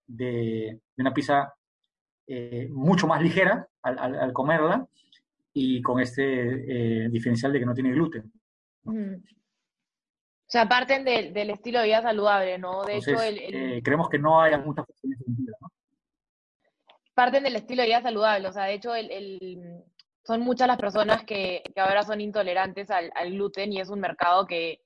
de, 0.05 0.81
una 0.97 1.15
pizza 1.15 1.55
eh, 2.27 2.67
mucho 2.73 3.07
más 3.07 3.23
ligera 3.23 3.69
al, 3.83 4.33
comerla 4.33 4.85
y 5.53 5.81
con 5.81 6.01
este 6.01 7.05
eh, 7.05 7.09
diferencial 7.09 7.53
de 7.53 7.61
que 7.61 7.67
no 7.67 7.73
tiene 7.73 7.93
gluten. 7.93 8.33
O 8.85 8.93
sea, 10.49 10.69
parten 10.69 11.05
del 11.05 11.51
estilo 11.51 11.79
de 11.79 11.87
vida 11.87 12.03
saludable, 12.03 12.59
¿no? 12.59 12.83
De 12.83 12.97
hecho, 12.97 13.23
el, 13.23 13.39
eh, 13.39 13.81
creemos 13.85 14.09
que 14.09 14.19
no 14.19 14.41
hay 14.41 14.59
muchas 14.59 14.87
¿no? 15.05 15.71
Parten 17.15 17.45
del 17.45 17.55
estilo 17.55 17.83
de 17.83 17.89
vida 17.89 18.03
saludable, 18.03 18.49
o 18.49 18.53
sea, 18.53 18.65
de 18.65 18.75
hecho, 18.75 18.93
el, 18.93 19.85
son 20.25 20.41
muchas 20.41 20.67
las 20.67 20.79
personas 20.79 21.23
que, 21.23 21.63
ahora 21.77 22.03
son 22.03 22.21
intolerantes 22.21 22.91
al, 22.91 23.13
gluten 23.31 23.73
y 23.73 23.81
es 23.81 23.89
un 23.89 24.01
mercado 24.01 24.47
que 24.47 24.81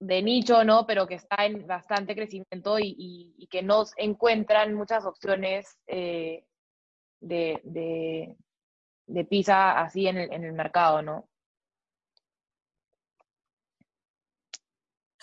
de 0.00 0.22
nicho, 0.22 0.64
¿no? 0.64 0.86
Pero 0.86 1.06
que 1.06 1.14
está 1.14 1.46
en 1.46 1.66
bastante 1.66 2.14
crecimiento 2.14 2.78
y, 2.78 3.46
que 3.50 3.62
no 3.62 3.84
encuentran 3.96 4.74
muchas 4.74 5.04
opciones 5.04 5.78
eh, 5.86 6.44
de, 7.20 7.60
de, 9.06 9.24
pizza 9.24 9.80
así 9.80 10.06
en 10.08 10.18
el, 10.18 10.32
en 10.32 10.44
el 10.44 10.52
mercado, 10.52 11.02
¿no? 11.02 11.28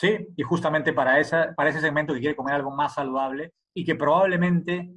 Sí, 0.02 0.18
y 0.36 0.42
justamente 0.42 0.94
para, 0.94 1.20
esa, 1.20 1.54
para 1.56 1.70
ese 1.70 1.80
segmento 1.80 2.14
que 2.14 2.22
quiere 2.22 2.36
comer 2.36 2.56
algo 2.56 2.72
más 2.72 2.96
saludable 2.96 3.54
y 3.76 3.86
que 3.86 3.94
probablemente 3.94 4.90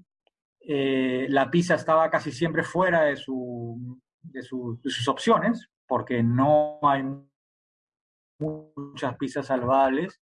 eh, 0.61 1.27
la 1.29 1.51
pizza 1.51 1.75
estaba 1.75 2.09
casi 2.09 2.33
siempre 2.33 2.63
fuera 2.63 3.03
de, 3.03 3.17
su, 3.17 4.01
de, 4.23 4.43
sus 4.43 5.09
opciones, 5.09 5.69
porque 5.87 6.23
no 6.23 6.79
hay 6.83 7.03
muchas 8.45 9.17
pizzas 9.17 9.47
saludables, 9.47 10.21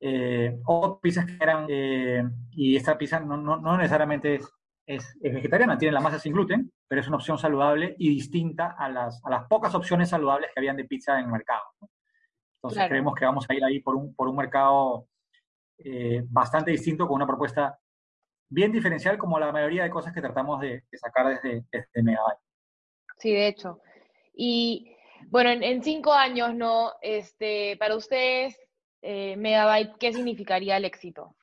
eh, 0.00 0.58
o 0.66 1.00
pizzas 1.00 1.26
que 1.26 1.36
eran, 1.40 1.66
eh, 1.68 2.22
y 2.50 2.76
esta 2.76 2.98
pizza 2.98 3.20
no, 3.20 3.36
no, 3.36 3.76
necesariamente 3.76 4.36
es, 4.36 4.52
es, 4.86 5.16
vegetariana, 5.20 5.78
tiene 5.78 5.92
la 5.92 6.00
masa 6.00 6.18
sin 6.18 6.32
gluten, 6.32 6.70
pero 6.86 7.00
es 7.00 7.08
una 7.08 7.16
opción 7.16 7.38
saludable 7.38 7.94
y 7.98 8.10
distinta 8.10 8.76
a 8.78 8.88
las, 8.88 9.24
a 9.24 9.30
las 9.30 9.44
pocas 9.48 9.74
opciones 9.74 10.10
saludables 10.10 10.50
que 10.52 10.60
habían 10.60 10.76
de 10.76 10.84
pizza 10.84 11.18
en 11.18 11.26
el 11.26 11.32
mercado. 11.32 11.64
Entonces 12.56 12.88
creemos 12.88 13.14
que 13.14 13.24
vamos 13.24 13.46
a 13.48 13.54
ir 13.54 13.64
ahí 13.64 13.80
por 13.80 13.94
un, 13.94 14.14
por 14.14 14.28
un 14.28 14.36
mercado 14.36 15.08
eh, 15.78 16.22
bastante 16.28 16.70
distinto, 16.70 17.06
con 17.06 17.16
una 17.16 17.26
propuesta 17.26 17.78
bien 18.48 18.72
diferencial, 18.72 19.18
como 19.18 19.38
la 19.38 19.52
mayoría 19.52 19.84
de 19.84 19.90
cosas 19.90 20.12
que 20.12 20.20
tratamos 20.20 20.60
de, 20.60 20.84
sacar 20.92 21.28
desde, 21.28 21.64
desde, 21.70 22.02
Megabyte. 22.02 22.38
Sí, 23.18 23.32
de 23.32 23.48
hecho. 23.48 23.80
Y 24.34 24.95
bueno, 25.30 25.50
en, 25.50 25.82
cinco 25.82 26.12
años, 26.12 26.54
¿no? 26.54 26.92
Este, 27.02 27.76
para 27.78 27.96
ustedes, 27.96 28.56
eh, 29.02 29.36
Megabyte, 29.36 29.96
¿qué 29.98 30.12
significaría 30.12 30.76
el 30.76 30.84
éxito? 30.84 31.34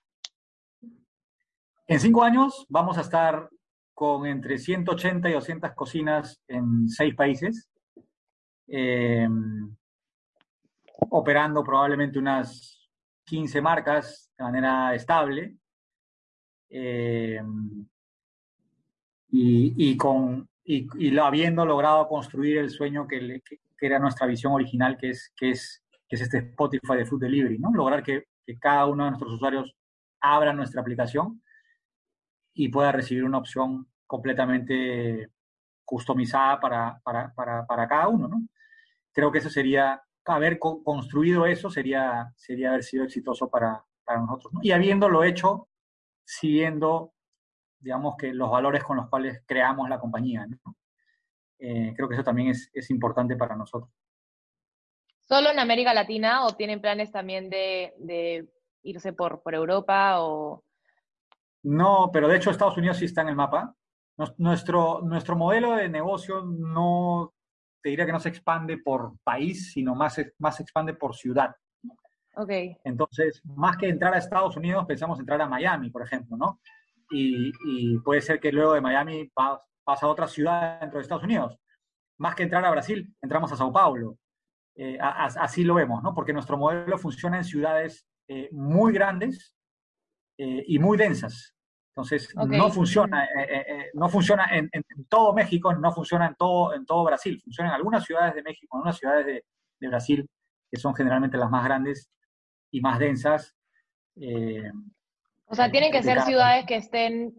En 1.88 2.00
cinco 2.00 2.24
años 2.24 2.65
vamos 2.69 2.98
a 2.98 3.02
estar 3.02 3.50
con 3.93 4.26
entre 4.26 4.58
180 4.58 5.30
y 5.30 5.34
200 5.34 5.72
cocinas 5.74 6.41
en 6.48 6.89
seis 6.89 7.13
países. 7.15 7.69
Eh, 8.67 9.28
operando 11.10 11.63
probablemente 11.63 12.17
unas 12.19 12.89
15 13.26 13.62
marcas 13.62 14.32
de 14.38 14.43
manera 14.43 14.96
estable. 14.96 15.56
Eh, 16.69 17.41
y, 19.36 19.98
con, 19.98 20.48
y, 20.63 21.17
habiendo 21.17 21.65
logrado 21.65 22.08
construir 22.08 22.60
el 22.60 22.69
sueño 22.69 23.08
que, 23.08 23.41
era 23.86 24.00
nuestra 24.00 24.28
visión 24.28 24.54
original, 24.54 24.98
que 24.98 25.10
es, 25.10 25.34
que 25.36 25.52
es, 25.52 25.84
que 26.08 26.15
es 26.15 26.22
este 26.22 26.39
Spotify 26.39 26.98
de 26.98 27.06
Food 27.06 27.22
Delivery, 27.22 27.60
¿no? 27.60 27.72
Lograr 27.74 28.04
que, 28.04 28.26
cada 28.60 28.88
uno 28.88 29.06
de 29.06 29.12
nuestros 29.12 29.34
usuarios 29.34 29.74
abra 30.19 30.52
nuestra 30.52 30.82
aplicación 30.82 31.41
y 32.54 32.67
pueda 32.67 32.91
recibir 32.91 33.24
una 33.24 33.38
opción 33.38 33.88
completamente 34.06 35.30
customizada 35.86 36.60
para, 36.60 37.00
para, 37.04 37.34
para, 37.34 37.65
para 37.65 37.88
cada 37.88 38.10
uno, 38.10 38.28
¿no? 38.28 38.41
Creo 39.13 39.32
que 39.32 39.38
eso 39.38 39.50
sería 39.50 40.04
haber 40.26 40.60
construido 40.60 41.46
eso 41.46 41.69
sería, 41.69 42.32
sería 42.36 42.69
haber 42.69 42.84
sido 42.84 43.04
exitoso 43.04 43.50
para, 43.50 43.84
para 44.04 44.19
nosotros. 44.19 44.54
Y 44.62 44.72
habiéndolo 44.72 45.24
hecho, 45.24 45.67
siguiendo, 46.24 47.13
digamos, 47.80 48.15
que 48.17 48.34
los 48.34 48.50
valores 48.50 48.84
con 48.84 48.98
los 48.98 49.10
cuales 49.10 49.43
creamos 49.46 49.89
la 49.89 50.00
compañía. 50.00 50.48
Eh, 51.65 51.93
creo 51.95 52.10
que 52.10 52.15
eso 52.15 52.23
también 52.23 52.49
es, 52.49 52.69
es, 52.73 52.89
importante 52.89 53.38
para 53.38 53.56
nosotros. 53.56 53.89
¿Solo 55.21 55.49
en 55.49 55.60
América 55.60 55.93
Latina 55.93 56.45
o 56.45 56.56
tienen 56.58 56.82
planes 56.82 57.10
también 57.10 57.49
de, 57.49 57.93
de 57.99 58.49
irse 58.84 59.13
por, 59.13 59.41
por 59.41 59.56
Europa 59.56 60.21
o...? 60.21 60.65
No, 61.63 62.10
pero 62.12 62.28
de 62.28 62.36
hecho 62.36 62.52
Estados 62.52 62.78
Unidos 62.78 62.97
sí 62.97 63.06
está 63.06 63.21
en 63.21 63.30
el 63.30 63.38
mapa. 63.38 63.73
Nuestro, 64.38 64.99
nuestro 65.04 65.38
modelo 65.38 65.71
de 65.78 65.88
negocio 65.88 66.43
no 66.43 67.34
te 67.82 67.89
diría 67.89 68.06
que 68.06 68.12
no 68.12 68.19
se 68.19 68.30
expande 68.30 68.78
por 68.78 69.13
país, 69.23 69.71
sino 69.71 69.95
más, 69.95 70.19
más 70.39 70.58
se 70.58 70.63
expande 70.63 70.93
por 70.93 71.15
ciudad. 71.15 71.56
Ok. 72.36 72.52
Entonces, 72.84 73.41
más 73.45 73.78
que 73.78 73.88
entrar 73.88 74.13
a 74.13 74.17
Estados 74.17 74.58
Unidos, 74.58 74.86
pensamos 74.86 75.17
entrar 75.19 75.41
a 75.41 75.47
Miami, 75.47 75.89
por 75.89 76.04
ejemplo, 76.04 76.36
¿no? 76.36 76.60
Y, 77.10 77.97
puede 77.99 78.21
ser 78.21 78.39
que 78.39 78.52
luego 78.52 78.73
de 78.73 78.82
Miami 78.82 79.32
pasa 79.84 80.06
a 80.06 80.10
otra 80.10 80.28
ciudad 80.28 80.80
dentro 80.80 80.98
de 80.98 81.04
Estados 81.04 81.24
Unidos. 81.24 81.60
Más 82.17 82.36
que 82.36 82.43
entrar 82.43 82.63
a 82.65 82.72
Brasil, 82.72 83.13
entramos 83.22 83.52
a 83.52 83.56
Sao 83.56 83.72
Paulo. 83.72 84.17
Eh, 84.76 84.98
así 85.00 85.63
lo 85.63 85.76
vemos, 85.76 86.02
¿no? 86.02 86.13
Porque 86.13 86.34
nuestro 86.34 86.58
modelo 86.58 86.98
funciona 86.98 87.38
en 87.38 87.43
ciudades 87.43 88.08
eh, 88.28 88.50
muy 88.52 88.93
grandes 88.93 89.56
eh, 90.38 90.63
y 90.67 90.80
muy 90.80 90.98
densas. 90.98 91.56
Entonces, 91.96 92.34
no 92.36 92.72
funciona, 92.72 93.30
no 93.93 94.10
funciona 94.10 94.48
en, 94.52 94.72
todo 95.08 95.32
México, 95.32 95.72
no 95.76 95.91
funciona 95.91 96.26
en 96.26 96.34
todo, 96.34 96.74
en 96.74 96.88
todo 96.88 97.04
Brasil. 97.04 97.39
Funciona 97.43 97.69
en 97.69 97.76
algunas 97.76 98.04
ciudades 98.04 98.34
de 98.34 98.41
México, 98.41 98.76
en 98.76 98.80
algunas 98.80 98.98
ciudades 98.98 99.26
de, 99.28 99.88
Brasil, 99.88 100.28
que 100.72 100.80
son 100.80 100.96
generalmente 100.96 101.38
las 101.38 101.52
más 101.52 101.63
grandes 101.63 102.10
y 102.72 102.82
más 102.82 102.98
densas. 102.98 103.54
o 105.46 105.54
sea, 105.54 105.69
tienen 105.69 105.91
que 105.91 106.02
ser 106.02 106.22
ciudades 106.22 106.65
que 106.65 106.78
estén 106.78 107.36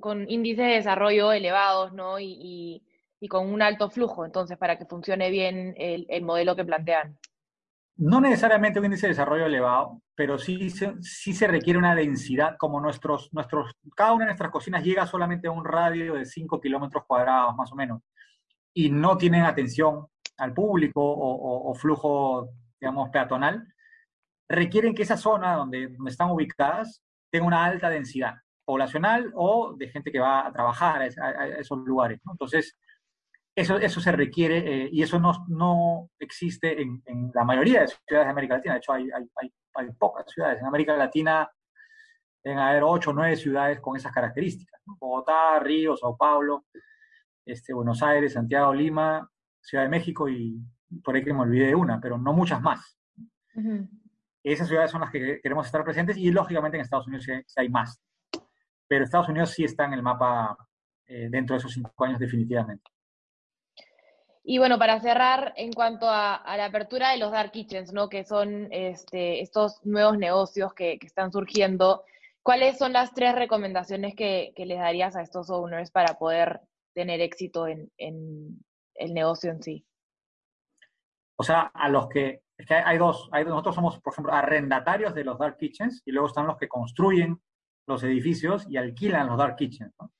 con 0.00 0.28
índices 0.30 0.66
de 0.66 0.74
desarrollo 0.74 1.32
elevados, 1.32 1.92
¿no? 1.92 2.18
Y, 2.18 2.82
con 3.30 3.52
un 3.52 3.62
alto 3.62 3.88
flujo, 3.88 4.24
entonces, 4.24 4.58
para 4.58 4.76
que 4.76 4.84
funcione 4.84 5.30
bien 5.30 5.76
el 5.76 6.22
modelo 6.22 6.56
que 6.56 6.64
plantean 6.64 7.16
no 7.96 8.20
necesariamente 8.20 8.78
un 8.78 8.86
índice 8.86 9.06
de 9.06 9.12
desarrollo 9.12 9.46
elevado, 9.46 10.02
pero 10.14 10.38
sí 10.38 10.70
se, 10.70 10.94
se 11.02 11.46
requiere 11.46 11.78
una 11.78 11.94
densidad, 11.94 12.56
como 12.58 12.80
nuestros, 12.80 13.32
nuestros, 13.32 13.76
cada 13.94 14.12
una 14.12 14.24
de 14.24 14.30
nuestras 14.30 14.50
cocinas 14.50 14.82
llega 14.82 15.06
solamente 15.06 15.48
a 15.48 15.52
un 15.52 15.64
radio 15.64 16.14
de 16.14 16.24
5 16.24 16.60
kilómetros 16.60 17.04
cuadrados, 17.06 17.54
más 17.54 17.70
o 17.70 17.76
menos, 17.76 18.02
y 18.74 18.90
no 18.90 19.16
tienen 19.16 19.42
atención 19.42 20.06
al 20.38 20.54
público 20.54 21.00
o, 21.00 21.74
flujo, 21.74 22.48
digamos, 22.80 23.10
peatonal, 23.10 23.66
requieren 24.48 24.94
que 24.94 25.02
esa 25.02 25.16
zona 25.16 25.54
donde, 25.54 25.96
están 26.06 26.30
ubicadas 26.30 27.02
tenga 27.30 27.46
una 27.46 27.64
alta 27.64 27.88
densidad 27.90 28.34
poblacional 28.64 29.32
o 29.34 29.74
de 29.76 29.88
gente 29.88 30.10
que 30.10 30.20
va 30.20 30.46
a 30.46 30.52
trabajar 30.52 31.02
a, 31.02 31.46
esos 31.58 31.78
lugares. 31.78 32.20
Entonces, 32.30 32.78
eso, 33.54 33.76
eso 33.76 34.00
se 34.00 34.12
requiere 34.12 34.58
eh, 34.58 34.88
y 34.90 35.02
eso 35.02 35.18
no, 35.18 35.32
no 35.48 36.10
existe 36.18 36.80
en, 36.80 37.02
en, 37.04 37.30
la 37.34 37.44
mayoría 37.44 37.82
de 37.82 37.88
ciudades 37.88 38.26
de 38.26 38.30
América 38.30 38.54
Latina. 38.54 38.74
De 38.74 38.78
hecho, 38.78 38.92
hay, 38.92 39.08
hay, 39.10 39.52
hay, 39.74 39.92
pocas 39.98 40.24
ciudades. 40.30 40.60
En 40.60 40.66
América 40.66 40.96
Latina 40.96 41.50
deben 42.42 42.58
haber 42.58 42.82
ocho 42.82 43.10
o 43.10 43.12
nueve 43.12 43.36
ciudades 43.36 43.80
con 43.80 43.96
esas 43.96 44.12
características. 44.12 44.80
Bogotá, 44.98 45.58
Río, 45.60 45.96
Sao 45.96 46.16
Paulo, 46.16 46.64
este, 47.44 47.74
Buenos 47.74 48.02
Aires, 48.02 48.32
Santiago, 48.32 48.72
Lima, 48.72 49.28
Ciudad 49.60 49.84
de 49.84 49.90
México 49.90 50.28
y 50.28 50.58
por 51.04 51.14
ahí 51.14 51.24
que 51.24 51.32
me 51.32 51.40
olvidé 51.40 51.68
de 51.68 51.74
una, 51.74 52.00
pero 52.00 52.18
no 52.18 52.32
muchas 52.32 52.60
más. 52.60 52.98
Esas 54.42 54.66
ciudades 54.66 54.90
son 54.90 55.02
las 55.02 55.10
que 55.10 55.40
queremos 55.42 55.66
estar 55.66 55.84
presentes 55.84 56.16
y 56.16 56.30
lógicamente 56.30 56.76
en 56.76 56.82
Estados 56.82 57.06
Unidos 57.06 57.26
hay 57.56 57.68
más. 57.68 58.02
Pero 58.88 59.04
Estados 59.04 59.28
Unidos 59.28 59.50
sí 59.50 59.64
está 59.64 59.84
en 59.84 59.94
el 59.94 60.02
mapa 60.02 60.56
eh, 61.06 61.28
dentro 61.30 61.54
de 61.54 61.58
esos 61.58 61.72
cinco 61.72 62.04
años 62.04 62.18
definitivamente. 62.18 62.90
Y 64.44 64.58
bueno, 64.58 64.78
para 64.78 64.98
cerrar, 65.00 65.52
en 65.56 65.72
cuanto 65.72 66.08
a, 66.08 66.42
la 66.56 66.64
apertura 66.64 67.10
de 67.10 67.18
los 67.18 67.30
dark 67.30 67.52
kitchens, 67.52 67.92
¿no? 67.92 68.08
Que 68.08 68.24
son 68.24 68.68
este, 68.72 69.40
estos 69.40 69.84
nuevos 69.84 70.18
negocios 70.18 70.74
que, 70.74 70.98
están 71.00 71.30
surgiendo, 71.30 72.04
¿cuáles 72.42 72.76
son 72.76 72.92
las 72.92 73.14
tres 73.14 73.36
recomendaciones 73.36 74.16
que, 74.16 74.52
les 74.56 74.78
darías 74.78 75.14
a 75.14 75.22
estos 75.22 75.48
owners 75.48 75.92
para 75.92 76.18
poder 76.18 76.60
tener 76.92 77.20
éxito 77.20 77.68
en, 77.68 77.90
el 77.98 79.14
negocio 79.14 79.52
en 79.52 79.62
sí? 79.62 79.86
O 81.36 81.44
sea, 81.44 81.70
a 81.72 81.88
los 81.88 82.08
que 82.08 82.42
es 82.58 82.66
que 82.66 82.74
hay, 82.74 82.98
dos, 82.98 83.28
hay, 83.32 83.44
nosotros 83.44 83.74
somos, 83.74 84.00
por 84.00 84.12
ejemplo, 84.12 84.32
arrendatarios 84.32 85.14
de 85.14 85.24
los 85.24 85.38
dark 85.38 85.56
kitchens 85.56 86.02
y 86.04 86.12
luego 86.12 86.28
están 86.28 86.46
los 86.46 86.56
que 86.56 86.68
construyen 86.68 87.40
los 87.86 88.02
edificios 88.04 88.66
y 88.68 88.76
alquilan 88.76 89.26
los 89.26 89.38
dark 89.38 89.56
kitchens. 89.56 89.92
¿no? 90.00 90.12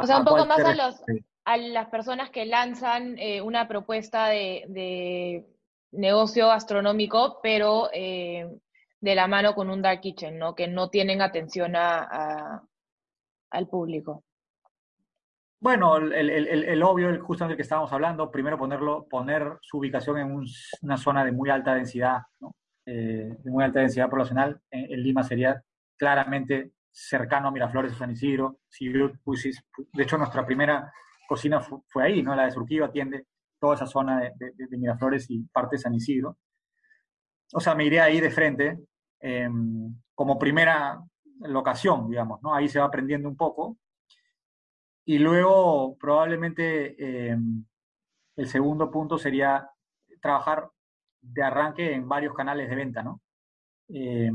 o 0.00 0.06
sea, 0.06 0.18
un 0.18 0.24
poco 0.24 0.44
más 0.46 0.60
a, 0.64 0.74
los, 0.74 1.02
a 1.44 1.56
las 1.56 1.88
personas 1.88 2.30
que 2.30 2.46
lanzan 2.46 3.16
eh, 3.18 3.40
una 3.40 3.68
propuesta 3.68 4.28
de, 4.28 5.46
negocio 5.92 6.48
gastronómico, 6.48 7.38
pero 7.42 7.90
eh, 7.92 8.48
de 9.00 9.14
la 9.14 9.26
mano 9.26 9.54
con 9.54 9.68
un 9.68 9.82
dark 9.82 10.00
kitchen, 10.00 10.38
¿no? 10.38 10.54
Que 10.54 10.66
no 10.66 10.88
tienen 10.88 11.20
atención 11.20 11.76
a, 11.76 12.62
al 13.50 13.68
público. 13.68 14.24
Bueno, 15.60 15.96
el, 15.98 16.12
el, 16.12 16.64
el, 16.64 16.82
obvio, 16.82 17.08
el 17.08 17.20
justo 17.20 17.46
del 17.46 17.54
que 17.54 17.62
estábamos 17.62 17.92
hablando, 17.92 18.32
primero 18.32 18.58
ponerlo, 18.58 19.06
poner 19.08 19.58
su 19.60 19.78
ubicación 19.78 20.18
en 20.18 20.44
una 20.80 20.96
zona 20.96 21.24
de 21.24 21.30
muy 21.30 21.50
alta 21.50 21.74
densidad, 21.74 22.22
¿no? 22.40 22.52
Eh, 22.84 23.36
de 23.38 23.50
muy 23.50 23.62
alta 23.62 23.78
densidad 23.78 24.10
poblacional. 24.10 24.60
En, 24.70 25.00
Lima 25.00 25.22
sería 25.22 25.62
claramente 26.02 26.72
cercano 26.90 27.46
a 27.46 27.50
Miraflores 27.52 27.96
San 27.96 28.10
Isidro. 28.10 28.58
de 28.76 30.02
hecho, 30.02 30.18
nuestra 30.18 30.44
primera 30.44 30.92
cocina 31.28 31.60
fue, 31.60 32.02
ahí, 32.02 32.24
¿no? 32.24 32.34
La 32.34 32.46
de 32.46 32.50
Surquillo 32.50 32.86
atiende 32.86 33.26
toda 33.60 33.76
esa 33.76 33.86
zona 33.86 34.18
de, 34.18 34.76
Miraflores 34.76 35.30
y 35.30 35.44
parte 35.44 35.76
de 35.76 35.82
San 35.82 35.94
Isidro. 35.94 36.38
O 37.52 37.60
sea, 37.60 37.76
me 37.76 37.84
iré 37.84 38.00
ahí 38.00 38.20
de 38.20 38.32
frente 38.32 38.80
em, 39.20 39.94
como 40.12 40.40
primera 40.40 41.00
locación, 41.42 42.10
digamos, 42.10 42.42
¿no? 42.42 42.52
Ahí 42.52 42.68
se 42.68 42.80
va 42.80 42.86
aprendiendo 42.86 43.28
un 43.28 43.36
poco 43.36 43.78
y 45.04 45.18
luego 45.20 45.96
probablemente 45.98 46.96
eh, 46.98 47.38
el 48.34 48.48
segundo 48.48 48.90
punto 48.90 49.18
sería 49.18 49.70
trabajar 50.20 50.68
de 51.20 51.44
arranque 51.44 51.94
en 51.94 52.08
varios 52.08 52.34
canales 52.34 52.68
de 52.68 52.74
venta, 52.74 53.04
¿no? 53.04 53.20
Eh, 53.86 54.32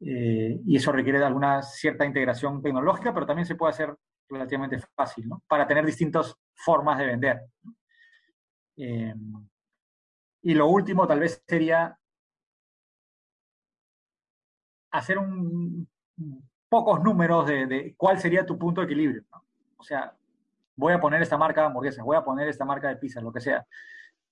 eh, 0.00 0.60
y 0.64 0.76
eso 0.76 0.92
requiere 0.92 1.18
de 1.18 1.26
alguna 1.26 1.62
cierta 1.62 2.04
integración 2.04 2.62
tecnológica, 2.62 3.12
pero 3.14 3.26
también 3.26 3.46
se 3.46 3.54
puede 3.54 3.70
hacer 3.70 3.94
relativamente 4.28 4.78
fácil, 4.94 5.28
¿no? 5.28 5.42
Para 5.48 5.66
tener 5.66 5.84
distintas 5.86 6.34
formas 6.54 6.98
de 6.98 7.06
vender. 7.06 7.40
y 10.42 10.54
lo 10.54 10.68
último 10.68 11.06
tal 11.06 11.20
vez 11.20 11.42
sería 11.46 11.98
hacer 14.90 15.18
un, 15.18 15.88
pocos 16.68 17.02
números 17.02 17.46
de, 17.46 17.94
cuál 17.96 18.18
sería 18.18 18.46
tu 18.46 18.58
punto 18.58 18.80
de 18.80 18.86
equilibrio. 18.86 19.24
O 19.76 19.82
sea, 19.82 20.14
voy 20.76 20.92
a 20.92 21.00
poner 21.00 21.22
esta 21.22 21.38
marca 21.38 21.60
de 21.60 21.66
hamburguesas, 21.68 22.04
voy 22.04 22.16
a 22.16 22.24
poner 22.24 22.48
esta 22.48 22.64
marca 22.64 22.88
de 22.88 22.96
pizza, 22.96 23.20
lo 23.20 23.32
que 23.32 23.40
sea. 23.40 23.66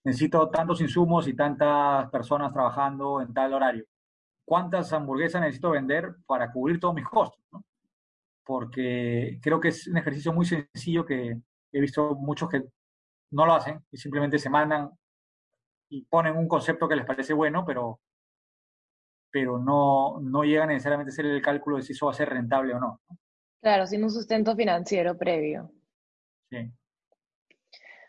Necesito 0.05 0.48
tantos 0.50 0.80
insumos 0.80 1.26
y 1.28 1.34
tantas 1.34 2.11
personas 2.11 2.52
trabajando 2.52 3.20
en 3.20 3.32
tal 3.32 3.55
horario. 3.55 3.84
¿Cuántas 4.45 4.92
hamburguesas 4.92 5.40
necesito 5.40 5.70
vender 5.70 6.14
para 6.26 6.53
cubrir 6.53 6.78
todos 6.78 6.95
mis 6.95 7.07
costos? 7.07 7.42
Porque 8.45 9.38
creo 9.42 9.59
que 9.59 9.68
es 9.68 9.86
un 9.86 9.97
ejercicio 9.97 10.32
muy 10.32 10.45
sencillo 10.45 11.07
que 11.07 11.38
he 11.72 11.80
visto 11.80 12.14
muchos 12.14 12.49
que 12.49 12.62
no 13.30 13.47
lo 13.47 13.55
hacen 13.55 13.84
y 13.90 13.97
simplemente 13.97 14.38
se 14.38 14.51
mandan 14.51 14.90
y 15.88 16.03
ponen 16.03 16.36
un 16.36 16.49
concepto 16.49 16.88
que 16.88 16.97
les 16.97 17.07
parece 17.07 17.32
bueno, 17.32 17.64
pero 17.64 18.01
pero 19.30 19.59
no, 19.59 20.20
no 20.20 20.45
llega 20.45 20.64
necesariamente 20.64 21.11
a 21.11 21.12
hacer 21.12 21.26
el 21.26 21.42
cálculo 21.42 21.76
de 21.76 21.82
si 21.82 21.92
eso 21.92 22.07
va 22.07 22.12
a 22.12 22.14
ser 22.14 22.28
rentable 22.28 22.72
o 22.72 22.78
no. 22.78 23.01
Claro, 23.61 23.84
sin 23.84 24.05
un 24.05 24.11
sustento 24.11 24.55
financiero 24.55 25.18
previo. 25.18 25.72
Sí. 26.51 26.70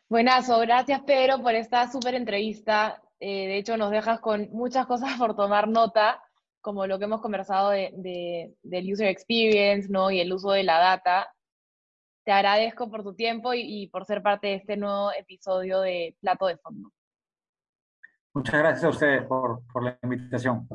Buenazo, 0.08 0.60
gracias 0.60 1.02
Pedro 1.02 1.42
por 1.42 1.56
esta 1.56 1.92
súper 1.92 2.14
entrevista. 2.14 3.02
Eh, 3.20 3.48
de 3.48 3.58
hecho, 3.58 3.76
nos 3.76 3.90
dejas 3.90 4.20
con 4.20 4.50
muchas 4.52 4.86
cosas 4.86 5.18
por 5.18 5.36
tomar 5.36 5.68
nota, 5.68 6.22
como 6.66 6.88
lo 6.88 6.98
que 6.98 7.06
hemos 7.06 7.22
conversado 7.22 7.70
de, 7.70 8.56
del 8.64 8.92
user 8.92 9.08
experience 9.08 9.88
¿no? 9.88 10.10
y 10.10 10.20
el 10.20 10.34
uso 10.34 10.50
de 10.50 10.64
la 10.64 10.80
data. 10.80 11.32
Te 12.24 12.32
agradezco 12.32 12.90
por 12.90 13.04
tu 13.04 13.14
tiempo 13.14 13.54
y, 13.54 13.62
y 13.62 13.88
por 13.88 14.04
ser 14.04 14.24
parte 14.24 14.48
de 14.48 14.56
este 14.56 14.76
nuevo 14.76 15.12
episodio 15.14 15.82
de 15.82 16.16
Plato 16.20 16.48
de 16.48 16.58
Fondo. 16.58 16.90
Muchas 18.34 18.56
gracias 18.56 18.84
a 18.84 18.90
ustedes 18.90 19.28
por, 19.28 19.62
por 19.72 19.84
la 19.84 20.00
invitación. 20.02 20.68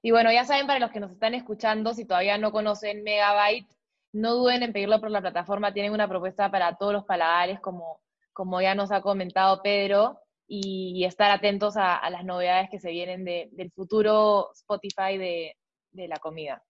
Y 0.00 0.10
bueno, 0.10 0.32
ya 0.32 0.46
saben, 0.46 0.66
para 0.66 0.78
los 0.78 0.90
que 0.90 1.00
nos 1.00 1.12
están 1.12 1.34
escuchando, 1.34 1.92
si 1.92 2.06
todavía 2.06 2.38
no 2.38 2.50
conocen 2.50 3.02
Megabyte, 3.02 3.68
no 4.14 4.36
duden 4.36 4.62
en 4.62 4.72
pedirlo 4.72 5.00
por 5.00 5.10
la 5.10 5.20
plataforma. 5.20 5.74
Tienen 5.74 5.92
una 5.92 6.08
propuesta 6.08 6.50
para 6.50 6.76
todos 6.76 6.94
los 6.94 7.04
paladares, 7.04 7.60
como, 7.60 8.00
como 8.32 8.62
ya 8.62 8.74
nos 8.74 8.90
ha 8.90 9.02
comentado 9.02 9.60
Pedro, 9.62 10.18
y, 10.46 11.04
estar 11.04 11.30
atentos 11.30 11.76
a, 11.76 12.08
las 12.10 12.24
novedades 12.24 12.70
que 12.70 12.80
se 12.80 12.90
vienen 12.90 13.24
del 13.24 13.70
futuro 13.72 14.52
Spotify 14.52 15.18
de 15.18 16.08
la 16.08 16.16
comida. 16.18 16.62